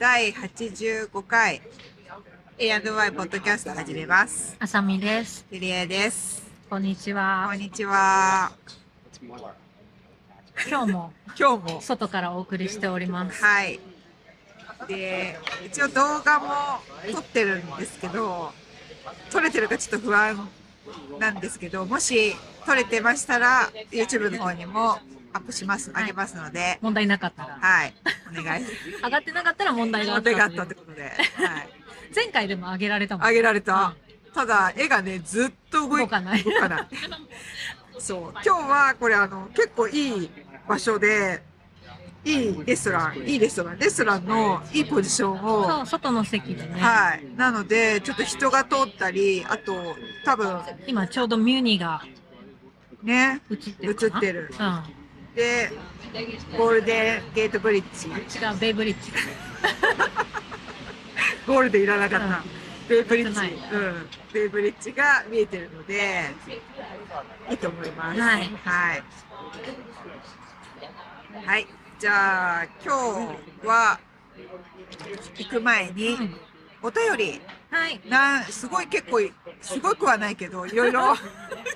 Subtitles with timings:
[0.00, 1.60] 第85回
[2.56, 4.56] A&Y ポッドキャスト始めます。
[4.58, 5.44] あさみです。
[5.50, 6.42] ゆりえです。
[6.70, 7.58] こんにちこはん。
[7.58, 8.50] にちは。
[10.66, 11.80] 今日も 今日も。
[11.82, 13.44] 外からお送りしております。
[13.44, 13.78] はい。
[14.88, 16.80] で、一応動画も
[17.12, 18.54] 撮ってるんですけど、
[19.28, 20.48] 撮れてるかちょっと不安
[21.18, 24.98] なんですけど、もし撮れてましたら YouTube の方にも
[25.32, 27.58] アップします、はいあげますので、問題なかったら。
[27.60, 27.94] はい。
[28.30, 28.64] お願い。
[29.02, 31.02] 上がってなかったら問題があった問題があったってことで。
[31.02, 31.68] はい。
[32.14, 33.26] 前回でも上げられたもん。
[33.26, 33.94] あげられた。
[34.34, 36.88] ただ、絵がね、ずっと動い動かない動かない。
[37.98, 38.30] そう。
[38.32, 40.30] 今日は、これ、あの、結構いい
[40.66, 41.42] 場所で、
[42.24, 46.80] いいレストラン、いいレストラン、レストランのいいポジションを、そう、外の席でね。
[46.80, 47.24] はい。
[47.36, 52.02] なので、ちょっと人が通ったり、あと、多分、今ちょうどミュニが
[53.02, 53.96] ね、映ってる。
[54.00, 54.54] 映ってる。
[54.58, 54.99] うん。
[55.34, 55.72] で、
[56.56, 58.08] ゴールデンゲートブリッジ。
[58.08, 58.12] 違
[58.52, 59.12] う、ベイブリッジ。
[61.46, 62.26] ゴールデンいらなかった。
[62.26, 62.60] うん
[62.90, 63.40] ベイブリッジ、
[63.72, 66.24] うん、ベイブリッジが見えてるので、
[67.48, 68.20] いいと思います。
[68.20, 69.04] はいはい。
[71.46, 71.68] はい。
[72.00, 72.92] じゃあ、今
[73.62, 74.00] 日は、
[75.38, 76.36] 行く前に、うん
[76.82, 77.40] お便り、
[77.70, 78.00] はい。
[78.08, 81.14] なん、すごい結構い、すごくはないけど、いろいろ、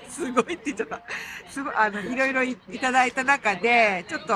[0.08, 1.02] すごいって言っちゃった。
[1.48, 4.34] すごい、あの、いろいろいいただいた中で、ちょっと、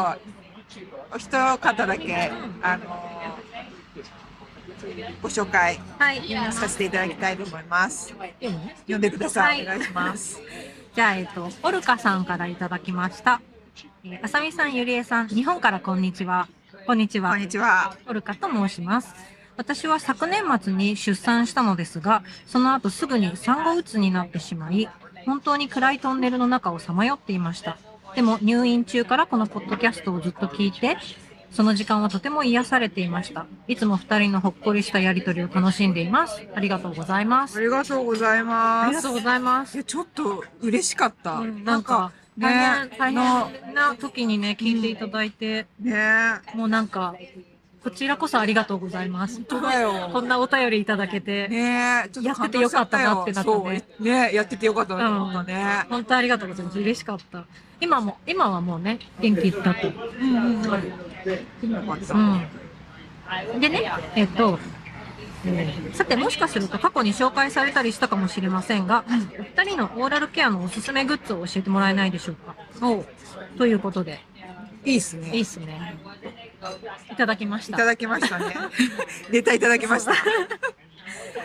[1.12, 2.30] お一方だけ、
[2.62, 3.38] あの、
[5.22, 6.52] ご紹介はい。
[6.52, 8.14] させていただきたいと思います。
[8.82, 9.58] 読んでください。
[9.58, 10.40] はいお願いします。
[10.94, 13.40] じゃあ、えっと、オルカさんからいただきました。
[14.04, 16.48] えーあさみさん、ゆりえさん、日本からこんにちは。
[16.86, 17.40] こんにちはこん。
[17.40, 17.96] にちは。
[18.06, 19.37] オルカと申します。
[19.58, 24.88] 私は昨年末に出産したのですが、その後すぐに産後うつになってしまい、
[25.26, 27.76] 本当に暗いトンネルの中をさまよっていました。
[28.14, 30.96] でも入院中からこのポッドキャストをずっと聞いて、
[31.50, 33.46] その時間はとても癒されていました。
[33.66, 36.40] いつも二人のほっこりしたやりとりを楽しんでいます。
[36.54, 37.58] ありがとうございます。
[37.58, 38.90] ありがとうございあます。
[38.90, 39.74] りがとうございます。
[39.74, 41.32] いや、ちょっと嬉しかった。
[41.32, 45.96] うんなんか、大ね変、大変な時にね、聞いていただいて、ね
[46.54, 47.16] もうなんか、
[47.88, 49.36] こちらこそありがとうございます。
[49.36, 55.86] 本当だよこんなお便りいただけて、ねちょっとやっててよかったなってなったねねやっててよかったなと思ったね。
[55.88, 56.78] 本当ありがとうございます。
[56.78, 57.46] 嬉しかった。
[57.80, 59.88] 今も、今はもうね、元気だと。
[59.88, 60.62] うんうんうん。
[60.62, 60.76] よか
[61.94, 62.14] った。
[62.14, 63.60] うん。
[63.60, 64.58] でね、えっと、
[65.46, 69.04] えーさてもしかすると過去に紹介されたりしたかもしれませんが、
[69.38, 72.54] お二人のオーラルケアのおすすめグッズを教えてもらえないでしょうか。
[72.82, 73.04] お
[73.56, 74.20] ということで、
[74.84, 75.30] いいっすね。
[75.32, 75.96] いいっすね。
[77.12, 77.76] いただきました。
[77.76, 78.54] いただきましたね。
[79.30, 80.12] ネタいただきました。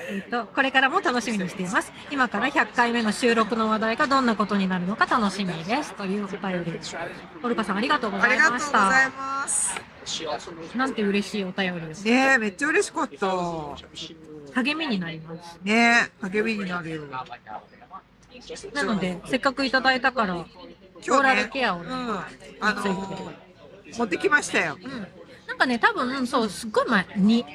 [0.09, 1.91] えっと、これからも楽しみにしています。
[2.11, 5.93] 今から100回目の収録の話題がどんなことになるのか楽しみです。
[5.93, 6.79] というお便り。
[7.41, 8.89] オルカさんありがとうごありがとうございました。
[8.89, 9.81] ざいます。
[10.75, 12.03] なんて嬉しいお便りです。
[12.05, 13.31] ねめっちゃ嬉しかった。
[14.53, 15.59] 励みになります。
[15.63, 17.03] ね励みになるよ。
[18.73, 22.19] なので、せっかくいただいたから、オーラルケアをね、うん。
[22.59, 23.33] あの
[23.97, 24.77] 持ってきましたよ。
[24.81, 25.07] うん。
[25.47, 27.45] なんかね、多分、そう、すっごい前に、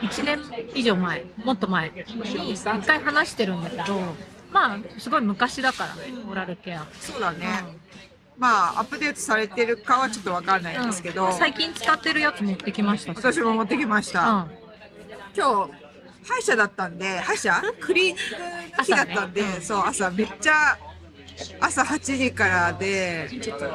[0.00, 0.40] 1年
[0.74, 4.00] 以上前、もっと前に、一回話してるんだけど、
[4.50, 6.86] まあ、すごい昔だからね、オーラルケア。
[7.00, 7.46] そうだね。
[8.38, 14.30] まあ、アップデートされてるかはちょっとわかんないんですけど、最近使ってるやつ持ってきましたし私も持ってきました。
[14.30, 14.50] うん。
[15.36, 15.72] 今日、
[16.24, 17.60] 歯医者だったんで、歯医者？
[17.80, 20.78] クリーニングの日だったんで、朝ねうんそう、朝めっちゃ、
[21.60, 23.66] 朝8時からで、ちょっと、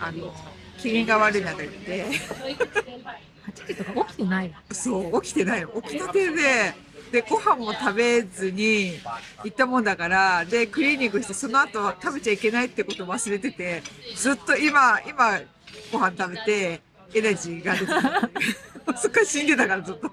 [0.00, 0.34] あの、
[0.78, 4.56] 機嫌が悪い中行って、8時とか起きてないわ。
[4.72, 5.68] そう、起きてないの。
[5.82, 6.74] 起きたてで、
[7.10, 8.92] で、ご飯も食べずに
[9.44, 13.82] 行ったもんだから、で、クリーニングして、その後食べちゃいけないってことを忘れてて、
[14.14, 15.40] ずっと今、今、
[15.92, 16.80] ご飯食べて、
[17.14, 18.30] エナジーが出てた。
[18.96, 20.10] そっから死んでたからずっと。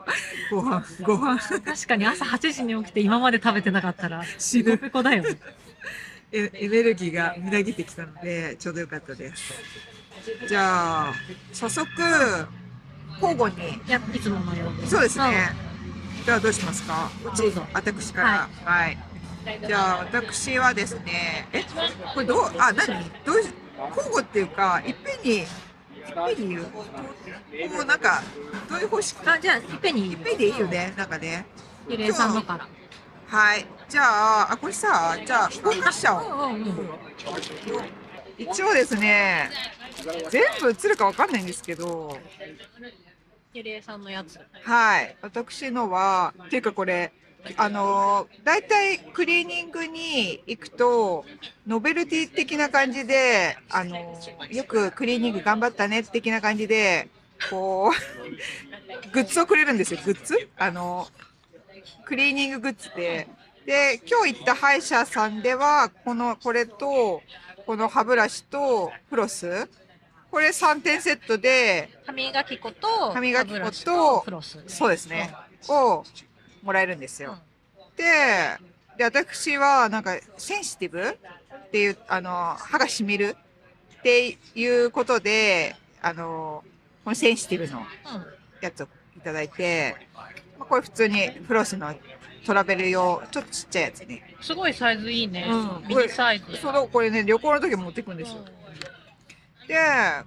[0.52, 1.40] ご飯、ご飯。
[1.60, 5.24] 確かに朝8時に起きて今まで食べてなかったら、死ぬペコだよ。
[6.32, 9.54] エエネルギーがみなぎってきたので、ちょうどよかったです。
[10.48, 11.14] じゃあ、
[11.54, 11.90] 早速、
[13.22, 14.88] 交互に、いや、いつものように。
[14.88, 15.54] そうですね。
[16.26, 17.10] じゃあどうしますか？
[17.24, 18.50] うち私から。
[18.64, 18.98] はい。
[19.68, 21.64] じゃあ、私はですね、え、
[22.14, 23.12] これどう、あ、何？
[23.24, 23.50] どうし、
[23.96, 25.46] 交互っていうか、いっぺんに、いっ
[26.36, 26.66] ぺんに言う？
[26.66, 26.84] こ
[27.82, 28.24] う、なんか、
[28.68, 29.20] どういう方式？
[29.28, 31.46] あ、じゃあ、いっぺんにいっぺんでいいよね、なんかね。
[31.88, 32.68] ゆりえさんのから。
[33.28, 33.66] はい。
[33.88, 34.04] じゃ
[34.42, 36.24] あ、あ、これさ、じゃあ、交換しちゃおう。
[36.24, 36.90] うんうんうん。
[38.38, 39.50] 一応ですね、
[40.30, 42.20] 全部映るかわかんないんですけど、
[43.54, 44.40] ゆりえさんのやつ。
[44.64, 45.16] はい。
[45.22, 47.14] 私のは、っていうかこれ、
[47.58, 51.26] あのー、大体クリーニングに行くと、
[51.66, 57.08] ノベルティ的な感じで、あのー、よくクリーニング頑張ったね的な感じで、
[57.50, 60.50] こう、グッズをくれるんですよ、グッズ？
[60.58, 61.08] あの、
[62.06, 63.28] クリーニンググッズで。
[63.66, 67.22] で、今日行った歯医者さんでは、この、これと、
[67.66, 69.70] この歯ブラシとフロス、
[70.32, 74.64] これ3点セットで、歯磨き粉と、歯磨き粉とフロス。
[74.68, 75.34] そうですね、
[75.68, 76.04] を
[76.62, 77.38] もらえるんですよ。
[77.96, 78.04] で、
[78.98, 83.36] で、私は、なんか、センシティブっていう、あの、歯が染みる
[84.00, 86.64] っていうことで、あの、
[87.04, 87.86] このセンシティブのうん。
[88.62, 90.30] やつをいただいて、ま
[90.60, 91.94] あ、これ普通にフロスの
[92.46, 94.36] トラベル用、ちょっとちっちゃいやつね。
[94.40, 95.46] すごいサイズいいね。
[95.50, 96.58] うんミニサイズ。
[96.58, 98.46] その、これね、旅行の時持ってくんですよ。
[99.68, 99.76] で、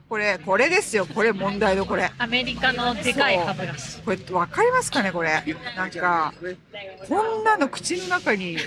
[0.09, 1.07] これ、これですよ。
[1.07, 2.11] これ問題のこれ。
[2.19, 4.01] アメリカのでかい歯ブラシ。
[4.03, 5.45] これ、わかりますかねこれ。
[5.77, 6.35] なんか、
[7.09, 8.59] こんなの口の中に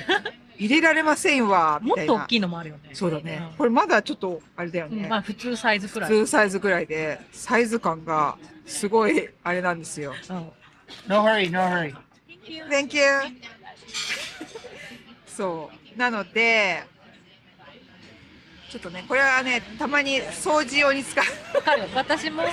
[0.57, 2.13] 入れられませんわ、みたいな。
[2.13, 2.92] もっと大きいのもあるよね。
[2.94, 3.53] そうだねう。
[3.56, 5.09] んこれまだちょっと、あれだようんね。
[5.09, 6.09] まあ普通サイズくらい。
[6.09, 10.13] 普通サイズぐらいで、サイズ感がすごい、あれなんですよ。
[10.30, 10.51] うん
[11.07, 11.95] No hurry, no hurry.
[12.69, 13.03] Thank you!
[15.25, 15.98] そう。
[15.98, 16.83] なので、
[18.69, 21.56] ちょっとね、これはね、たまに掃除用に使う。
[21.56, 21.83] わかる。
[21.94, 22.44] 私も、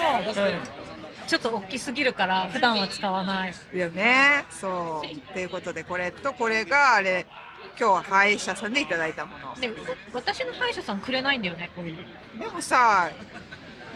[1.27, 3.55] ちょっと大きすぎるから、普段は使わない。
[3.73, 4.45] よね。
[4.51, 5.33] そう。
[5.33, 7.27] ということで、これとこれが、あれ、
[7.79, 9.55] 今日は歯医者さんでいただいたもの。
[9.61, 9.71] で、
[10.13, 11.97] 私の歯医者さんくれないんだよね、こういう
[12.37, 12.45] の。
[12.45, 13.11] でもさ、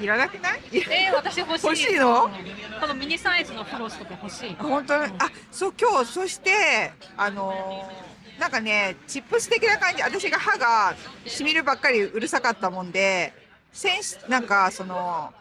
[0.02, 0.60] いらなくない？
[0.72, 1.66] えー、私欲しい。
[1.66, 2.24] 欲しいの？
[2.24, 2.32] うん
[2.80, 4.56] このミニサイズのフロスとか欲しい。
[4.58, 5.06] 本当？
[5.06, 10.96] に、あ、そう、今日、そして、あのーなんかね、チップス的な感じ、私が歯が
[11.26, 13.32] しみるばっかりうるさかったもんで、
[13.72, 15.32] センシ、なんか、その、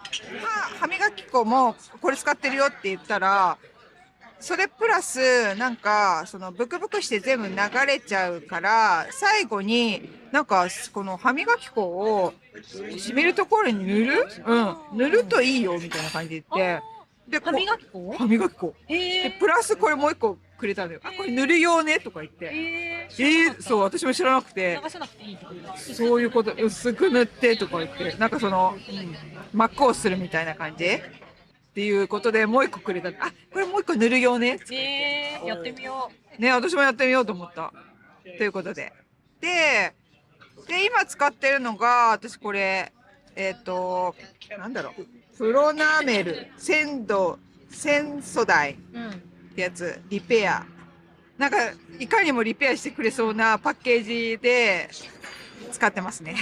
[0.44, 3.58] 歯、歯磨き粉もこれ使ってるよって言ったら、
[4.42, 7.56] それプラス、なんか、その、ブクブクして全部流
[7.86, 12.34] れちゃうから、最後に、なんか、この歯磨き粉を、
[12.98, 14.28] しみるところに塗る？
[14.46, 14.76] うん。
[14.98, 16.84] 塗るといいよ、みたいな感じで言って。
[17.30, 18.16] で、こ歯磨き粉？
[18.18, 18.74] 歯磨き粉。
[18.90, 18.94] え
[19.30, 21.00] で、ー、プラスこれもう一個くれたのよ。
[21.04, 22.46] あ、これ塗るよねとか言って。
[22.46, 28.76] えー、えー、そう、私も知らなくて、流さなくていいってことそういうこと、薄く塗ってとか言って、なんかその、
[29.54, 31.00] 真っ赤をするみたいな感じ
[31.72, 33.10] っていうことで、もう一個くれた。
[33.10, 34.60] あ、これもう一個塗るよね。
[34.72, 37.72] えー、やってみよね、私もやってみようと思った。
[38.24, 38.92] ということで。
[39.40, 39.94] で、
[40.68, 42.92] で、今使ってるのが、私これ、
[43.38, 44.16] えっ、と、
[44.58, 45.38] なんだろう。
[45.38, 47.40] プロナメル、鮮度、
[47.70, 48.78] 鮮素台。
[48.94, 49.00] う。
[49.00, 49.10] うん。
[49.10, 49.14] っ
[49.56, 50.66] てやつ、リペア。
[51.38, 51.58] なんか、
[52.00, 54.90] いかにもリペアしてくれそうなパッケージで
[55.72, 56.36] 使ってますね。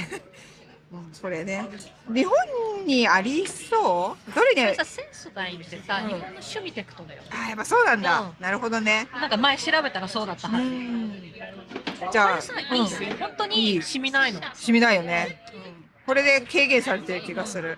[0.91, 1.67] うん、これね。
[2.11, 2.35] 日本
[2.85, 4.31] にありそう？
[4.33, 7.21] どれにこれさ、センスダインってさ、うん日本の趣味テクトだよ。
[7.29, 8.21] あ、やっぱそうなんだ。
[8.21, 9.07] うなるほどね。
[9.13, 10.67] なんか前調べたらそうだったはず。
[12.11, 13.15] じゃあ、これさ、いいうんね。
[13.19, 14.41] 本当いにい染みないの。
[14.55, 15.43] 染みないよね。
[16.07, 17.77] これで軽減されてる気がする。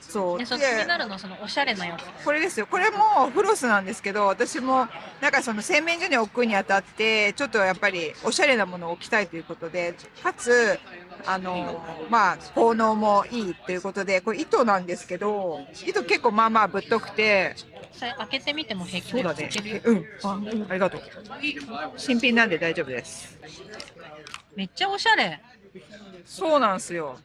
[0.00, 0.38] そう。
[0.38, 2.24] 気になるのはそのおしゃれなやつ。
[2.24, 2.66] これですよ。
[2.66, 4.86] これもフロスなんですけど、私も
[5.20, 10.78] なんかその洗面所に置くにあたって、ちょっとやっぱりおしゃれなものを置きたいということで、かつ、
[11.26, 17.54] あの、まあ、効能もいいということで、これ糸なんですけど、糸結構まあまあぶっとくて、
[17.92, 19.50] さ開けてみても平気そうだね。
[19.84, 20.06] うん。
[20.22, 20.40] あ
[20.70, 21.02] ありがとう。
[21.96, 23.38] 新品なんで大丈夫です。
[24.56, 25.40] めっちゃおしゃれ。
[26.24, 27.18] そうなんですよ。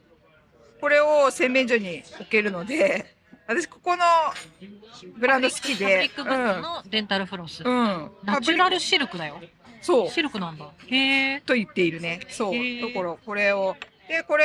[0.80, 4.02] これを洗面所に置けるので、私ここの
[5.16, 7.62] ブランド好きファブリでッ、クグッズのデンタルフロス。
[7.64, 7.72] うん。
[7.72, 8.10] うん。
[8.24, 9.40] ナチュラルシルクだよ。
[9.86, 10.10] そう。
[10.10, 10.68] シルクなんだ。
[10.88, 11.40] へえ。
[11.40, 12.20] と言っているね。
[12.28, 12.52] そう。
[12.80, 13.76] ところ、これを。
[14.08, 14.44] で、これ、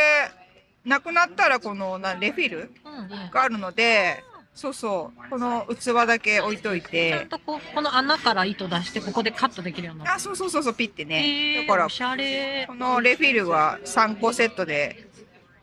[0.86, 3.10] なくなったら、この、な、レフィルうんうん。
[3.32, 5.30] があるので、そうそう。
[5.30, 7.26] この器だけ置いといちゃんて。
[7.30, 10.22] とこう、この穴から糸出して、ここでカットできるようになあ、る。
[10.22, 11.66] そうそうそうそう、ピッてね。
[11.66, 12.76] だからお、しゃれこ。
[12.76, 15.08] のレフィルは3個セットで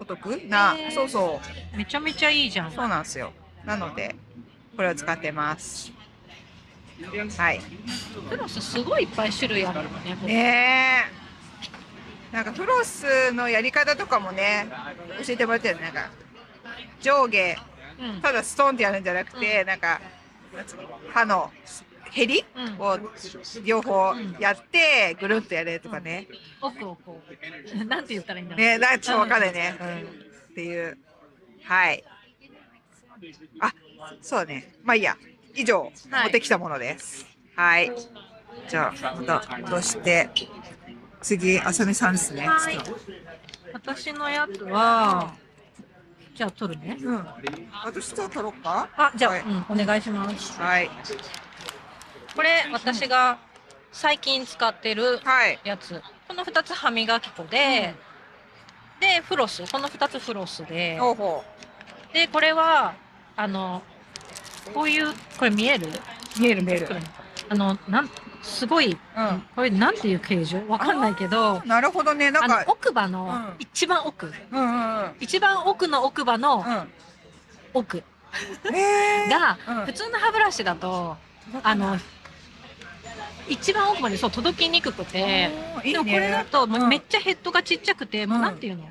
[0.01, 1.41] お得なそうそ
[1.75, 1.77] う。
[1.77, 2.73] めちゃめちゃいいじゃん。
[2.73, 3.33] そうなんですよ。
[3.65, 4.17] なので、
[4.77, 5.93] これを使ってます。
[7.37, 7.61] はい。
[8.29, 10.17] フロスすごいいっぱい種類あるよね。
[10.27, 11.05] ね
[12.33, 12.35] え。
[12.35, 14.67] なんかフロスのやり方とかもね、
[15.25, 15.83] 教えてもらってるね。
[15.83, 16.11] なんか、
[17.01, 17.57] 上下、
[18.01, 18.21] うん。
[18.21, 20.01] ただストーンってやるんじゃなくて、なんか、
[20.55, 21.51] なんつうの歯の
[22.11, 22.99] ヘリうんを
[23.65, 26.27] 両方やって、ぐるっとやれとかね。
[26.61, 27.85] 奥をこう。
[27.85, 28.67] なんて言ったらいいんだろう。
[28.67, 29.77] ねなんかちょっとわかんないね。
[29.81, 29.99] うん。
[29.99, 30.99] っていう。
[31.65, 32.05] はい。
[33.61, 33.73] あ、
[34.21, 34.75] そうね。
[34.83, 35.17] まあいいや。
[35.55, 35.93] 以上、はい
[36.25, 37.27] 持ってきたものです。
[37.57, 37.93] はい。
[38.69, 40.31] じゃあ、また戻して、
[41.21, 42.47] 次、あさみさんですね。
[42.47, 42.79] はい
[43.73, 45.35] 私のやつは、
[46.35, 46.97] じゃあ取るね。
[47.03, 47.27] うん。
[47.85, 50.61] 私と取ろうかあ、じゃあ、はいうん、お願いします。
[50.61, 50.91] はい。
[52.35, 53.39] これ、私が
[53.93, 55.59] 最近使ってるはい。
[55.65, 56.01] やつ。
[56.27, 57.95] この2つ歯磨き粉で、
[59.01, 59.71] で、フロス。
[59.71, 61.45] この2つフロスで、ほうほ
[62.13, 62.95] で、これは、
[63.37, 63.83] あの、
[64.75, 65.89] こういう、これ見える？
[66.39, 66.89] 見える見える。
[67.49, 68.11] あの、なん、
[68.43, 69.43] すごい、うん。
[69.57, 70.69] これなんていう形状？
[70.69, 72.31] わかんないけど、なるほどね。
[72.31, 73.55] なんか、奥歯のうん。
[73.59, 75.13] 一番奥、うんうんうん。
[75.21, 76.65] 一番奥の奥歯の
[77.75, 78.03] 奥。
[79.31, 79.87] が、うん。
[79.87, 81.17] 普通の歯ブラシだと、
[81.63, 81.97] あの、
[83.49, 85.51] 一番奥までそう届きにくくて、
[85.83, 86.47] いいでもこれだね。
[86.51, 88.43] とめっちゃヘッドがちっちゃくて、もううん。
[88.43, 88.85] なんていうの？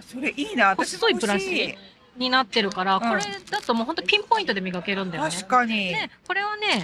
[0.00, 0.68] それいいな。
[0.68, 1.76] 私も細いブラシ
[2.16, 5.30] になってるから、んこれだともう本当ピンポイントで磨けるんだよね。
[5.30, 5.88] 確かに。
[5.88, 6.82] で、これはね、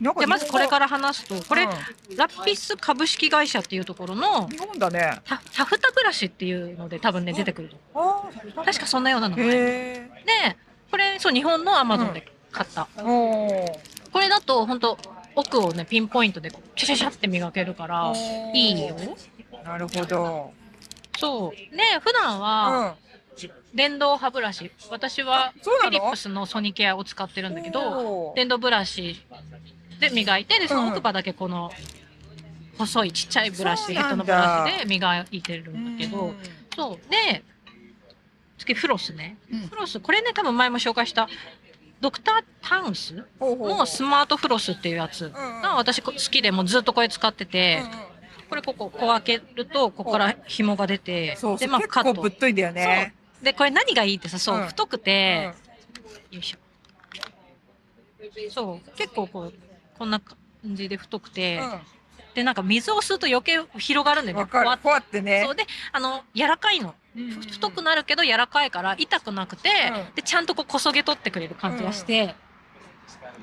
[0.00, 0.28] うん。
[0.28, 1.70] まずこれから話すと、これ、うん
[2.16, 5.20] ラピス株式会社っていうところの日本だね。
[5.24, 7.76] タタフタブラシっていうので多分ね出てくると。
[7.94, 8.64] ああ。
[8.64, 9.36] 確かそんなようなの。
[9.36, 10.08] で、へ
[10.90, 12.86] これそう日本のアマゾンで買った。
[12.96, 14.98] これだと本当
[15.34, 18.12] 奥をねピンポイントでシャシャシャって磨けるから
[18.54, 18.96] いいよ。
[19.64, 20.52] なるほど。
[21.18, 21.76] そう。
[21.76, 23.11] で普段はうん。
[23.74, 24.70] 電動歯ブラシ。
[24.90, 29.24] 私はフィリップスのソニケアを使ってるんだけど、電動ブラシ
[30.00, 31.70] で磨いて、でその奥歯だけこの
[32.78, 36.34] 細いちっちゃいブラシ、ヘッドのブラシで磨いてるんだけど、
[36.74, 37.10] そう。
[37.10, 37.42] で、
[38.58, 39.36] 次フロスね。
[39.50, 39.68] うん。
[39.68, 41.28] フロス、これね、多分前も紹介した、
[42.00, 43.14] ドクタータウンス？
[43.40, 47.82] のスマートフロスっていうやつが私好きでもうずっとこれ使ってて、
[48.48, 52.20] これここ、こう開けると、ここから紐が出て、で、まあカット。
[52.20, 52.30] ぶっ。
[52.32, 53.14] といんだよね。
[53.42, 55.52] で、これ何がいいってさ、そう、うん太くて、
[56.30, 56.58] よいしょ。
[58.50, 59.54] そう、結構こう、
[59.98, 61.60] こんな感じで太くて、
[62.34, 64.38] で、なんか水を吸うと余計広がるんだうん。
[64.38, 64.42] よね。
[64.42, 64.70] わかる。
[64.78, 65.54] ふこうやってねそう。
[65.54, 66.94] で、あの、柔らかいの。
[67.16, 72.34] うんうんうん太くなるけど柔らかいから痛くなくて、うんでちゃんとこうこそげ取ってくれる感じがして、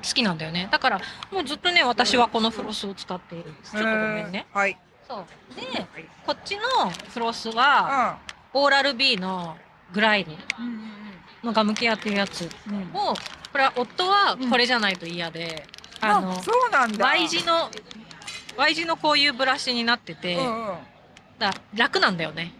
[0.02, 4.76] 好きなんだよねだからもうずっとね私はこのフロスを使っているちょっとごめんね、へーはい。
[5.06, 5.86] そうで
[6.26, 8.18] こっちのフロスは
[8.52, 9.56] オーラル B の
[9.92, 10.66] グライドうん。
[10.66, 10.90] うん
[11.42, 12.44] のガムケアっていうやつ。
[12.44, 15.64] をこれは夫はこれじゃないと嫌で、
[16.00, 17.02] あのそうなんだ。
[17.06, 17.70] Y 字の
[18.58, 20.38] Y 字のこういうブラシになってて。
[21.38, 22.52] だ楽なんだよね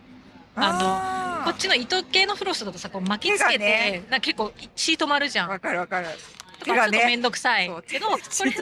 [0.56, 5.50] あこっちの糸系のフロスだとさこう巻きつけて、なんか結構シート丸じゃん。
[5.50, 6.06] わかるわかる。
[6.64, 7.16] ちょっとめね。
[7.16, 8.60] んどくさいけど、これで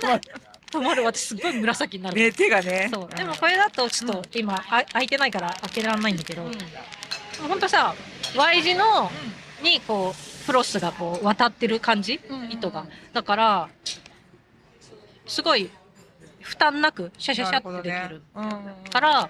[0.72, 2.16] 止まる私すごい紫になる。
[2.16, 2.90] ね、手がね。
[2.92, 3.16] そう。
[3.16, 6.50] でもこれだとちょっと今、あ開いてないから開けられないんだけど、うん。
[6.52, 6.58] で
[7.42, 7.94] もほんとさ、
[8.36, 9.10] Y 字の
[9.62, 12.86] にこうフロスがこう渡ってる感じ、うん糸が。
[13.12, 13.68] だから、
[15.26, 15.70] すごい
[16.40, 18.22] 負担なくシャシャシャってできる。
[18.34, 18.90] うん。
[18.90, 19.28] から、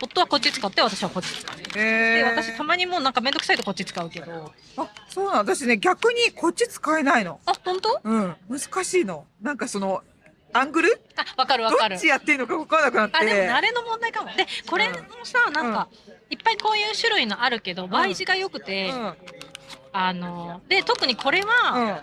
[0.00, 1.70] 夫はこっち使って私はこっち使って。
[1.70, 4.52] で、私たまにもうなんかめんどくさいとこっち使うけど。
[4.76, 7.40] あ、そうなの私ね、逆にこっち使えないの。
[7.46, 8.00] あ、本当？
[8.04, 8.36] うん。
[8.48, 9.26] 難しいの。
[9.42, 10.02] なんかその、
[10.52, 11.00] アングル？
[11.16, 12.06] あ、わかるわどかるっち。
[12.06, 13.16] やっていいのか分からなくなって。
[13.18, 14.30] あ、でも慣れの問題かも。
[14.34, 15.88] で、これもさ、なんか、
[16.30, 19.14] いっぱいこういう種類のあるけど、倍字が良くて、うん。
[19.92, 22.00] あの、で、特にこれうは、ん。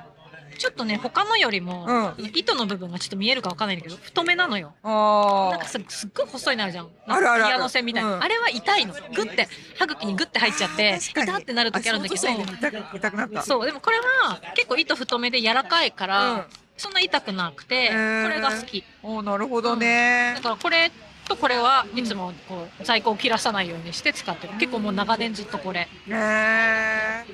[0.57, 4.73] ちょっとね、他のよりも、う糸の部分がちょっと見えるかわかんないんだけど、太めなのよ。
[4.83, 6.89] あなんかすすっごい細いなるじゃん。
[7.07, 8.15] あるあるピアノ線みたいな。
[8.15, 8.93] うんあれは痛いの。
[8.93, 13.41] グッて、歯茎にグッて入っちゃって、痛ってなる時あるんだけど。
[13.41, 16.43] そう、でもこれは結構糸太めで柔らかいから、うん
[16.77, 18.83] そんな痛くなくて、これが好き。
[19.01, 20.41] おーなるほどねだ。
[20.41, 20.91] からこれ
[21.27, 24.53] とこれはいつもこう在庫を切らさないようにして使ってる。
[24.59, 25.81] 結構もう長年ずっとこれ。
[25.81, 27.25] ねえ。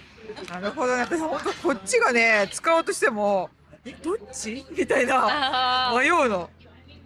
[0.49, 1.03] なるほどね。
[1.03, 3.49] 私本当こっちがね、使おうとしても、
[3.83, 4.65] え、どっち？
[4.77, 5.89] みたいな。
[5.89, 6.49] あ迷うの。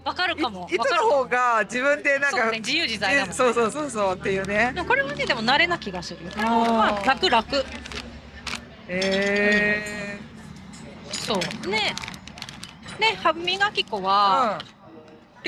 [0.03, 0.67] あ、わかるかも。
[0.69, 3.33] い糸の方が自分でなんか、そうね、自由自在だもん。
[3.33, 4.75] そうそうそうそうっていうね。
[4.87, 6.19] これはね、でも慣れな気がする。
[6.37, 7.65] まあ、楽楽。
[8.87, 10.19] え
[11.11, 11.67] そう。
[11.69, 11.95] ね。
[12.99, 14.01] で、歯磨き粉ー。
[14.01, 14.59] は、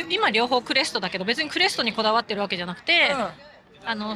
[0.09, 3.27] 今両方クレストだけど、別にクレストにこだわってるわけじゃなくて、うん。
[3.89, 4.15] あの、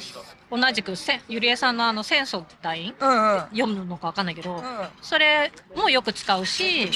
[0.51, 3.39] 同じくせ、ゆりえさんのあの、戦争隊員うんうん。
[3.51, 4.63] 読むのかわかんないけど、うん。
[5.01, 6.91] それもよく使うし、ね。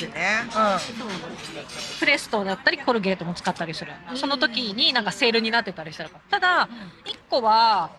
[2.00, 3.94] プレストだったりコルゲートも使ったりする。
[4.16, 6.70] その時になんかセールになってたりしたらただ、
[7.06, 7.92] 1個は、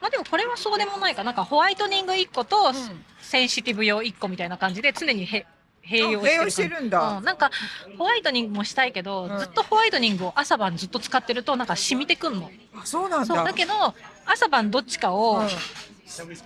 [0.00, 1.24] まあでもこれはそうでもないか。
[1.24, 3.04] なんかホワイトニング1個とうん。
[3.20, 5.46] センシティブ用1個みたいな感じで常にへ
[5.86, 7.24] 併用してるしてるんだうん。
[7.24, 7.50] なんか
[7.98, 12.50] ホワイトニングもしたいけど、うんずっとホワイトニングを朝晩ずっと使ってるとなんか染みてくんの。
[12.74, 13.36] あ、そうなんそう。
[13.36, 13.44] だ。
[13.44, 13.72] だけど、
[14.26, 15.48] 朝晩どっちかを、うん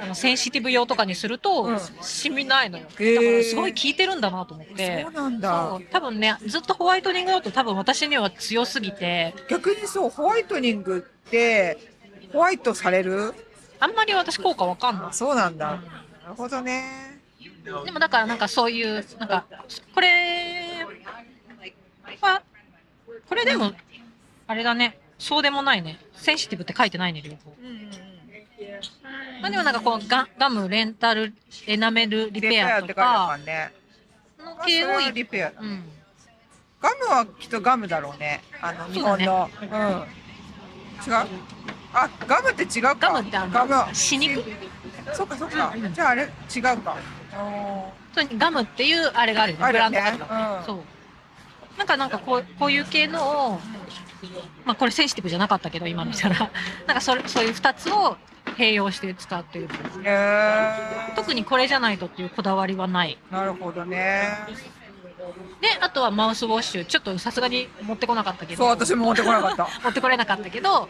[0.01, 2.85] あのセンシティブ用とかにすると、うん染みないのよ。
[2.85, 5.03] だからすごい効いてるんだなと思って。
[5.03, 5.79] そうなんだ。
[5.91, 11.77] 多分ね、ずっとホワイトニングだと多分私には強すぎて、逆にそう、ホワイトニングって、
[12.33, 13.35] ホワイトされる？
[13.79, 15.13] あんまり私効果わかんないあ、。
[15.13, 15.73] そうなんだ。
[15.73, 17.08] うんなるほどね。
[17.85, 19.45] でもだからなんかそういう、なんか、
[19.95, 20.87] これ
[22.21, 22.43] は、
[23.29, 23.73] これでも、
[24.47, 25.99] あれだね、そうでもないね。
[26.15, 27.55] センシティブって書いてないね、両方。
[29.41, 31.33] まあでもなんかこうガガム、レンタル、
[31.67, 33.39] エナメルリリペアとか
[34.39, 35.61] の系をい、リペアだ。
[35.61, 35.85] うん。
[36.81, 38.41] ガムはきっとガムだろうね。
[38.61, 39.51] あの、日本の。
[39.61, 39.69] うん。
[39.69, 39.79] 違う？
[41.93, 42.95] あ、ガムって違うか。
[42.97, 43.53] ガムってあの？
[43.53, 43.95] ガム。
[43.95, 44.43] 死肉？
[45.13, 45.95] そっかそっかうんうん。
[45.95, 46.97] じゃああれ違うか。
[47.39, 49.67] あそうガムっていうあれがあるよね。
[49.73, 51.79] ブランドがあるうんそう。
[51.79, 53.61] なんかなんかこうこういう系のを、
[54.65, 56.51] まあこれセンシティブじゃなかったけど今見たら、
[56.87, 58.17] なんかそれそういう二つを
[58.57, 59.69] 併用して使ってる。
[59.69, 63.17] ーへ特にこれじゃないとっていうこだわりはない。
[63.31, 64.29] ーなるほどね。
[65.61, 66.85] で、あとはマウスウォッシュ。
[66.85, 68.65] ちょっとさすがに持ってこなかったけど。
[68.65, 69.69] そう、私も持ってこなかった。
[69.85, 70.89] 持ってこれなかったけど、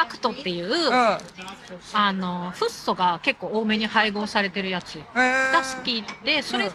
[0.00, 1.18] アクトっていう、うん。
[1.92, 6.70] あの、フッ素が結構多めに配合されてるやつが好きで、それ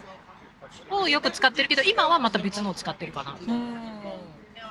[0.90, 3.36] をよく使ってるけど、今はまた別のを使ってるかな。
[3.40, 3.74] うん。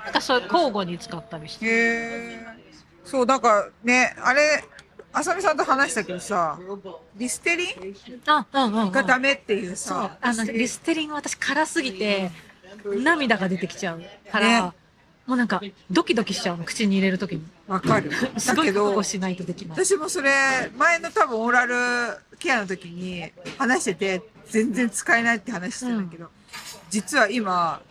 [0.03, 1.65] なんかそういう交互に使ったりして。
[1.65, 2.45] へえ。
[3.03, 4.63] そう、なんかね、あれ、
[5.12, 6.60] あさみさんと話したけどさ、
[7.15, 8.91] リステリンあ、うんうん、うん。
[8.91, 10.17] がダメっていうさ、。
[10.22, 12.31] あの、リステリンは私辛すぎて、
[12.86, 14.74] 涙が出てきちゃうから、ね
[15.25, 17.44] もうなんか、ドキドキしちゃうの、口に入れるときに。
[17.68, 18.12] わかる。
[18.38, 19.86] すごいだけどしないとできない。
[19.86, 26.30] 私もそれ、前の多分オーラルケアの時に話してて、全然使えないって話してたんだけど、
[26.89, 27.82] 実は今、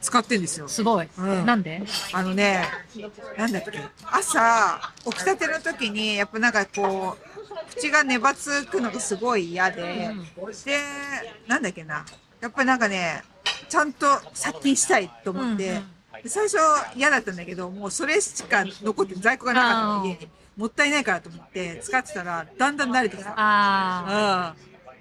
[0.00, 0.66] 使ってんですよ。
[0.66, 1.08] すごい。
[1.16, 1.82] うんなんで？
[2.12, 2.64] あのね、
[3.36, 3.78] なんだっけ、
[4.10, 10.10] 朝、起きたての時に、やっぱなんかこう、口が粘つくのがすごい嫌で、
[10.64, 10.78] で、
[11.46, 12.04] なんだっけな、
[12.40, 13.22] やっぱりなんかね、
[13.68, 16.56] ちゃんと殺菌したいと思って、うんうんで最初
[16.96, 20.28] 嫌だったんだけど、もうそれしか残って在庫がなかったの家に。
[20.56, 23.32] もったいないからと思って使ってたら、だんだん慣れてきた。
[23.36, 24.54] あ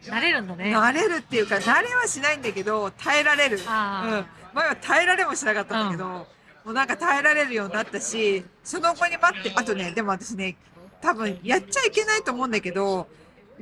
[0.05, 0.13] うん。
[0.13, 0.75] あ、慣れるんだね。
[0.75, 3.57] 慣れるっていうか、慣れはしないんだけど、耐えられる。
[3.57, 3.63] うん。
[3.63, 6.27] 前は耐えられもしなかったんだけど、も
[6.65, 10.55] うなんか耐えられるようになったし、その後に待って、あとね、でも私ね、
[11.01, 13.07] 多分やっちゃいけないと思うんだけど、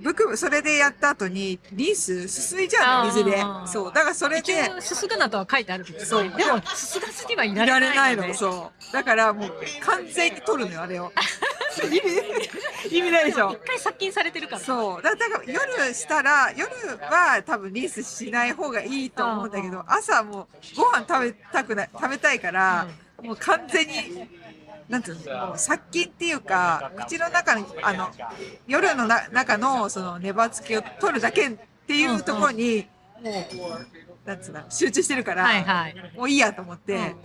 [0.04, 3.44] 僕、それでやった後に、リンスすすいじゃうの、水で。
[3.66, 3.94] そう。
[3.94, 8.22] だからそれ一で、応、すすぐなとは書いてあるけど、そうでも、すすがすぎはいらいられないよね。
[8.22, 8.94] れないの、そう。
[8.94, 11.12] だからもう完全に取るのよ、あれを。
[11.84, 13.68] 意味、意味ないでしょ一。
[13.68, 14.62] 回殺菌されてるから。
[14.62, 15.02] そう。
[15.02, 16.70] だだから夜したら、夜
[17.00, 22.88] は多分リンスしない方がいいと思うんだけど、朝もうご飯食べたくない、食べたいから、
[23.22, 24.28] もう完全に、
[24.90, 28.10] なんていうの、もう殺菌っていうか、口の中に、あの、
[28.68, 32.88] 夜のな中のその粘つきを取るだけっていうところに、
[33.22, 35.96] もう、なんつうの、集中してるから、はいはい。
[36.16, 37.16] もういいやと思って、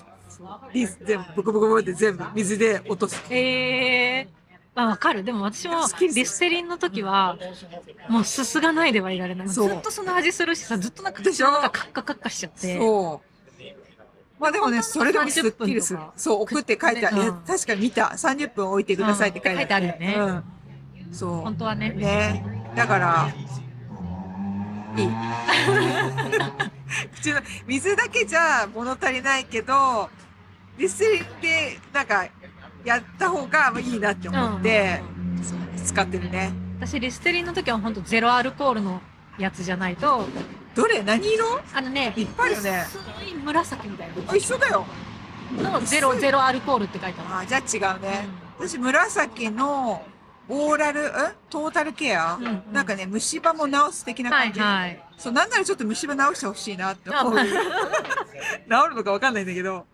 [0.73, 3.23] リンス全部、ブクブクブクって全部水で落とす。
[3.31, 4.29] ええ
[4.75, 5.23] まあわかる。
[5.23, 7.37] でも私もリステリンの時は、
[8.09, 9.49] もうすすがないではいられない。
[9.49, 11.47] ずっとその味するしさ、ずっとなんかでしょ？
[11.49, 12.79] 口の中カッカカッカしちゃって。
[12.79, 13.32] そう。
[14.43, 16.13] まあでもね、それでもすっきりする30分とか。
[16.17, 17.17] そう、送って書いてある。
[17.17, 18.07] うんいや確かに見た。
[18.07, 19.87] 30分置いてくださいって書いてある。
[19.87, 20.43] よねうん。
[21.13, 21.93] そ本当はね。
[21.95, 21.99] う。
[22.01, 22.45] ね。
[22.75, 23.29] だから、
[24.97, 25.09] いい。
[27.15, 30.11] 口の、水だけじゃ物足りないけど、
[30.77, 32.27] リステリンでなんか
[32.85, 35.01] やった方がまあいいなって思って、
[35.85, 36.53] 使ってるね。
[36.81, 39.01] 私リステリンの時は本当ゼロアルコールの
[39.39, 40.27] やつじゃないと、
[40.75, 41.03] どれ？
[41.03, 41.61] 何色？
[41.75, 44.85] あのね、いっぱいあるよね薄い紫みたいあ、一緒だよ。
[45.63, 47.37] なのゼロゼロアルコールって書いてある。
[47.41, 48.27] あ、じゃあ違うね。
[48.59, 50.03] 私、紫の
[50.49, 51.13] オーラル、ん
[51.51, 54.61] トータルケア、うんうんなんかね、虫歯も治す的なはい感じ。
[54.61, 55.05] はい。
[55.19, 57.39] そう、なんならちょっと虫歯治してほしいなって思う。
[57.39, 57.49] あ 治
[58.91, 59.87] るのかわかんないんだけど。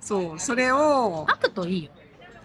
[0.00, 1.90] そう、それを、アクトいいよ。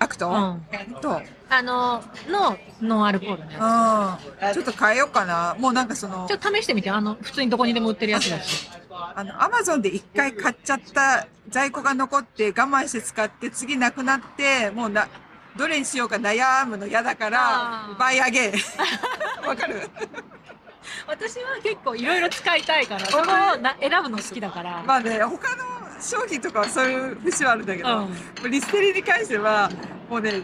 [0.02, 0.96] アクト、うん。
[1.00, 5.56] と、あの、の、ノンアルコールのやうん、ちょっと変えようかな。
[5.60, 6.30] もうなんかそのつ。
[6.30, 8.68] ちょ、っと試してみて、あの、普通にどこにでも売ってるやつだし。
[8.90, 15.08] あの、アマゾンで一回買っちゃった在庫が残って我慢して使って次なくなって、もうな、
[15.56, 18.54] どれにしようか悩むの嫌だからあ、ーバイアゲン。
[19.48, 19.88] わかる？
[21.08, 23.26] 私は結構いろいろ使いたいから、そこを
[23.58, 24.82] な選ぶの好きだから。
[24.84, 25.64] まあね、他の
[26.02, 29.70] 商品とかはそういう節はあるんだけど、うんリステリに関しては、
[30.10, 30.42] もうね、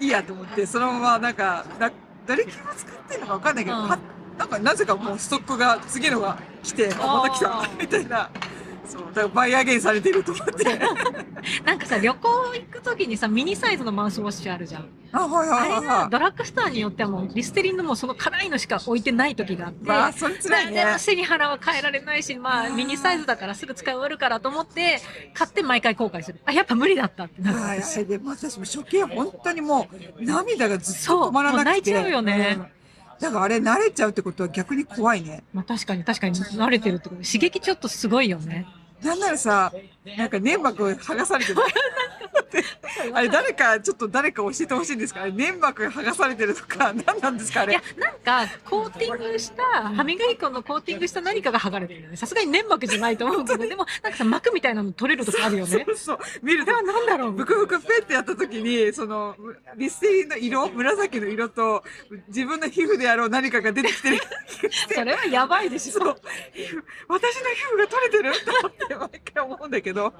[0.00, 1.90] いいやと思って、そのままなんか、な
[2.26, 3.98] どれ系を使ってるのかわかんないけど、うんは
[4.38, 8.30] なんかなぜかもうストックが、次のが来て、あ、また来たみたいな。
[8.86, 10.64] そう、だからバイアゲンされてると思って。
[11.64, 14.88] なんかさ、旅行行くときにさ、ミニサイズのマウスウォッシュあるじゃん。
[15.12, 19.84] あ、はいあれはいはいはがドラッグストアによってはもうリステリンのもうその辛いのしか置いてない時があって。
[19.84, 19.86] い。
[19.86, 20.84] まあ、それ辛いね。
[20.84, 25.00] でも背に腹は変えられないし、まあミニサイズだからすぐ使い終わるからと思って、
[25.34, 26.40] 買って毎回後悔する。
[26.44, 27.58] あ、やっぱ無理だったってなる。
[27.58, 31.64] はい、私はい、でも私も初見本当にもう涙がずっそうと止まらなくて。
[31.64, 32.66] もう泣いちゃうよねん
[33.20, 35.44] だからあれ慣れちゃうってことは逆に怖いね。
[35.52, 37.22] まあ確かに確かに慣れてるってこと。
[37.22, 38.66] 刺激ちょっとすごいよね。
[39.02, 39.72] なんならさ、
[40.16, 41.58] なんか粘膜剥がされてる。
[43.14, 45.26] あれ誰か、ちょっと誰か教えてほしいんですか？
[45.26, 47.72] 粘膜が剥がされてるとか、 何なんですかあれ？
[47.72, 49.62] いや。、なんか、コーティングした、
[49.94, 52.16] 歯磨き粉のコーティングした何かが剥がれてるよね。
[52.16, 55.92] さすがに粘膜じゃないと思うけど、でも、なんかさ、膜みたいなの取れるとかあるよねそ。
[55.92, 56.18] うそう。
[56.42, 57.32] 見るとこれは、何だろう？
[57.32, 59.36] ブクブクペってやった時に、その、
[59.76, 61.84] リステリンの色、紫の色と、
[62.28, 64.20] 自分の皮膚であろう何かが出てきてる。
[64.94, 65.92] それはやばいでしょ。
[65.92, 66.16] そう。
[67.08, 68.32] 私の皮膚が取れてる？
[68.44, 70.12] と思って毎回思うんだけど、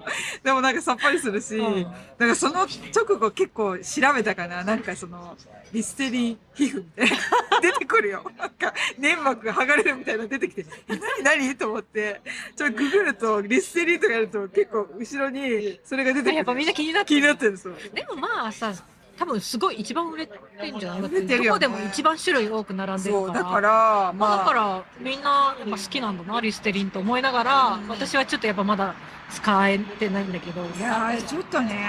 [0.42, 1.86] でもなんかさっぱりするし、うん
[2.18, 5.36] なんかその直後結構調べたかな、なんかその、
[5.72, 7.16] リステリン皮膚みたいな、
[7.62, 8.30] 出てくるよ。
[8.38, 11.56] なんか粘膜が剥がれるみたいなの出てきて、え何何？
[11.56, 12.20] と思って、
[12.56, 16.36] ちょっとググると、リステリンとかやると結構後ろにそれが出てくる。
[16.36, 17.74] やっぱみんな気になって気になってるんですよ。
[17.94, 18.74] でもまあさ、
[19.20, 20.34] 多分すごい一番売れて
[20.70, 21.18] んじゃないだっど
[21.52, 23.34] こでも一番種類多く並んでるから。
[23.34, 28.94] だから、まあ、まあ、だからみんなやっぱ好きなんだな、リステリンと思いながら、私はちょっとやっぱまだ
[29.30, 30.62] 使えてないんだけど。
[30.62, 31.86] いやーちょっとね、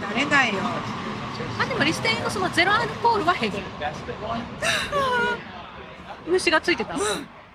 [0.00, 0.60] 慣れないよ。
[1.60, 3.60] あ、でもリステリンのそのゼロアルコールは平気。
[6.28, 6.94] 虫がついてた？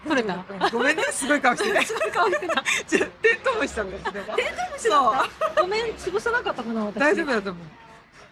[0.06, 0.46] 取れた？
[0.74, 1.82] ごめんね、すごい顔してね。
[1.86, 2.62] すごい顔し てた。
[2.90, 3.00] テン
[3.42, 4.32] トウムシだもテントウム
[4.78, 5.30] シだ
[5.62, 6.96] ごめん、潰さなかったかな、私。
[7.00, 7.68] 大丈夫だと思う。